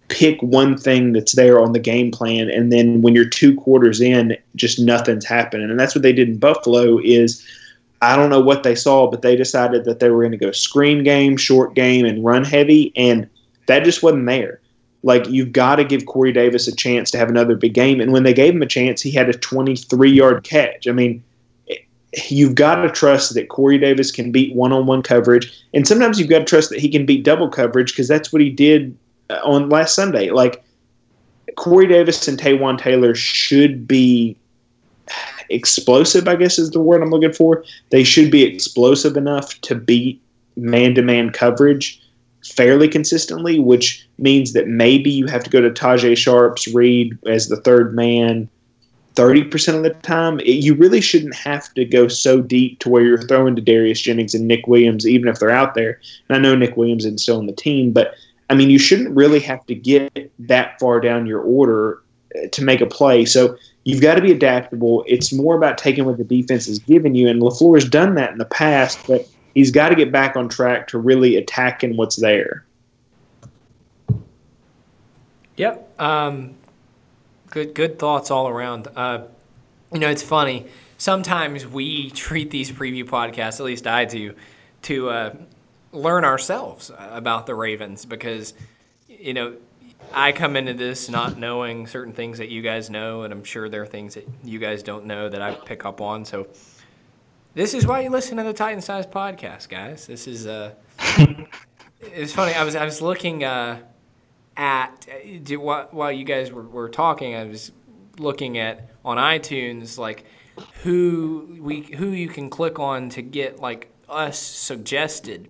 [0.09, 4.01] pick one thing that's there on the game plan and then when you're two quarters
[4.01, 5.69] in, just nothing's happening.
[5.69, 7.47] And that's what they did in Buffalo is–
[8.01, 10.53] I don't know what they saw, but they decided that they were going to go
[10.53, 13.29] screen game, short game, and run heavy, and
[13.67, 14.61] that just wasn't there.
[15.03, 18.13] Like you've got to give Corey Davis a chance to have another big game, and
[18.13, 20.87] when they gave him a chance, he had a 23-yard catch.
[20.87, 21.23] I mean,
[22.29, 26.41] you've got to trust that Corey Davis can beat one-on-one coverage, and sometimes you've got
[26.41, 28.97] to trust that he can beat double coverage because that's what he did
[29.31, 30.31] uh, on last Sunday.
[30.31, 30.65] Like
[31.57, 34.37] Corey Davis and Taywan Taylor should be
[35.49, 37.65] explosive, I guess is the word I'm looking for.
[37.91, 40.23] They should be explosive enough to beat
[40.57, 42.03] man to man coverage
[42.45, 47.49] fairly consistently, which means that maybe you have to go to Tajae Sharpe's read as
[47.49, 48.49] the third man
[49.15, 50.39] 30% of the time.
[50.41, 54.01] It, you really shouldn't have to go so deep to where you're throwing to Darius
[54.01, 56.01] Jennings and Nick Williams, even if they're out there.
[56.29, 58.15] And I know Nick Williams is still on the team, but
[58.49, 62.01] I mean, you shouldn't really have to get that far down your order
[62.53, 63.25] to make a play.
[63.25, 63.57] So
[63.89, 65.03] you've got to be adaptable.
[65.07, 68.33] It's more about taking what the defense is giving you, and LaFleur has done that
[68.33, 72.17] in the past, but he's got to get back on track to really attacking what's
[72.17, 72.67] there.
[75.57, 75.99] Yep.
[75.99, 76.55] Um,
[77.49, 78.89] good good thoughts all around.
[78.95, 79.23] Uh,
[79.91, 80.67] you know, it's funny.
[80.99, 84.35] Sometimes we treat these preview podcasts, at least I do,
[84.83, 85.35] to uh,
[85.93, 88.53] learn ourselves about the Ravens because,
[89.09, 89.57] you know,
[90.13, 93.69] I come into this not knowing certain things that you guys know, and I'm sure
[93.69, 96.25] there are things that you guys don't know that I pick up on.
[96.25, 96.49] So,
[97.55, 100.07] this is why you listen to the Titan Size podcast, guys.
[100.07, 100.75] This is uh,
[102.01, 102.55] it's funny.
[102.55, 103.81] I was I was looking uh,
[104.57, 105.09] at
[105.59, 107.73] while you guys were, were talking, I was
[108.19, 110.25] looking at on iTunes like
[110.83, 115.49] who we who you can click on to get like us suggested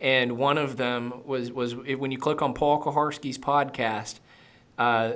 [0.00, 4.20] and one of them was was when you click on Paul Kuharsky's podcast.
[4.78, 5.12] Uh,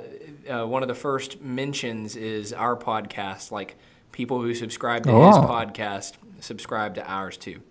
[0.49, 3.51] uh, one of the first mentions is our podcast.
[3.51, 3.77] Like
[4.11, 5.27] people who subscribe to oh.
[5.27, 7.61] his podcast subscribe to ours too.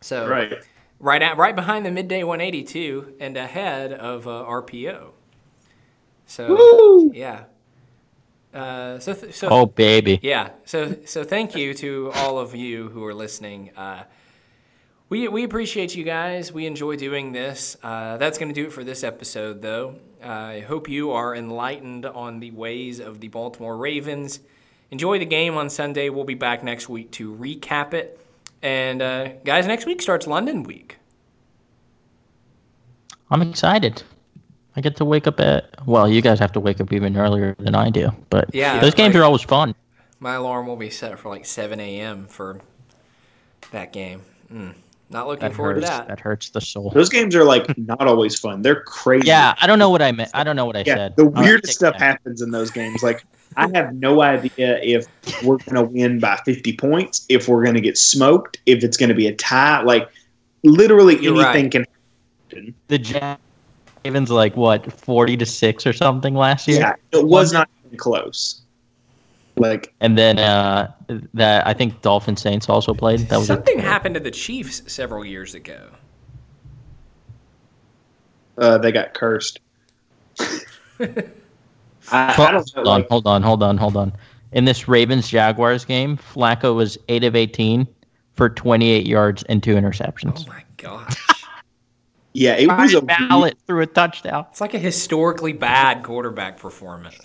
[0.00, 0.52] So right,
[1.00, 5.10] right at right behind the midday 182 and ahead of uh, RPO.
[6.26, 7.12] So Woo!
[7.14, 7.44] yeah.
[8.52, 12.88] Uh, so, th- so oh baby yeah so so thank you to all of you
[12.88, 14.02] who are listening uh,
[15.08, 16.52] we, we appreciate you guys.
[16.52, 17.76] We enjoy doing this.
[17.82, 19.96] Uh, that's going to do it for this episode, though.
[20.22, 24.40] Uh, I hope you are enlightened on the ways of the Baltimore Ravens.
[24.90, 26.10] Enjoy the game on Sunday.
[26.10, 28.20] We'll be back next week to recap it.
[28.62, 30.98] And, uh, guys, next week starts London week.
[33.30, 34.02] I'm excited.
[34.76, 37.54] I get to wake up at, well, you guys have to wake up even earlier
[37.58, 38.10] than I do.
[38.30, 39.74] But yeah, those games my, are always fun.
[40.20, 42.26] My alarm will be set for like 7 a.m.
[42.26, 42.60] for
[43.70, 44.22] that game.
[44.52, 44.74] Mm.
[45.10, 45.86] Not looking that forward hurts.
[45.86, 46.08] to that.
[46.08, 46.90] That hurts the soul.
[46.90, 48.62] Those games are like not always fun.
[48.62, 49.26] They're crazy.
[49.26, 50.30] Yeah, I don't know what I meant.
[50.34, 51.16] I don't know what I yeah, said.
[51.16, 53.02] The weirdest stuff happens in those games.
[53.02, 53.24] Like
[53.56, 55.06] I have no idea if
[55.42, 58.96] we're going to win by 50 points, if we're going to get smoked, if it's
[58.96, 59.82] going to be a tie.
[59.82, 60.10] Like
[60.62, 61.72] literally You're anything right.
[61.72, 61.86] can
[62.50, 62.74] happen.
[62.88, 63.38] The
[64.04, 66.80] Ravens like what 40 to 6 or something last year?
[66.80, 68.57] Yeah, it was not even close.
[69.58, 70.92] Like and then uh,
[71.34, 73.20] that I think Dolphin Saints also played.
[73.28, 75.88] That was something happened to the Chiefs several years ago.
[78.56, 79.60] Uh, they got cursed.
[80.40, 81.24] I,
[82.10, 84.12] I don't hold on, hold on, hold on, hold on.
[84.52, 87.86] In this Ravens Jaguars game, Flacco was eight of eighteen
[88.34, 90.44] for twenty eight yards and two interceptions.
[90.46, 91.16] Oh my gosh.
[92.32, 94.46] yeah, it was a ballot through a touchdown.
[94.50, 97.18] It's like a historically bad quarterback performance.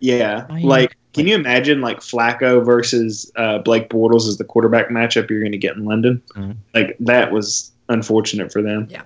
[0.00, 5.30] Yeah, like can you imagine like Flacco versus uh, Blake Bortles as the quarterback matchup
[5.30, 6.20] you're going to get in London?
[6.34, 6.52] Mm-hmm.
[6.74, 8.88] Like that was unfortunate for them.
[8.90, 9.02] Yeah.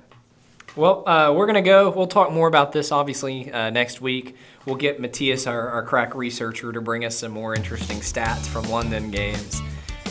[0.75, 1.91] Well, uh, we're going to go.
[1.91, 4.37] We'll talk more about this obviously uh, next week.
[4.65, 8.65] We'll get Matthias, our, our, crack researcher, to bring us some more interesting stats from
[8.71, 9.61] London games.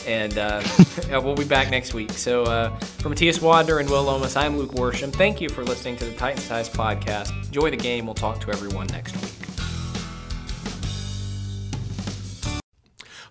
[0.06, 0.62] And uh,
[1.10, 2.12] we'll be back next week.
[2.12, 5.14] So, uh, for Matthias Wadner and Will Lomas, I'm Luke Worsham.
[5.14, 7.32] Thank you for listening to the Titan Size podcast.
[7.46, 8.06] Enjoy the game.
[8.06, 9.37] We'll talk to everyone next week.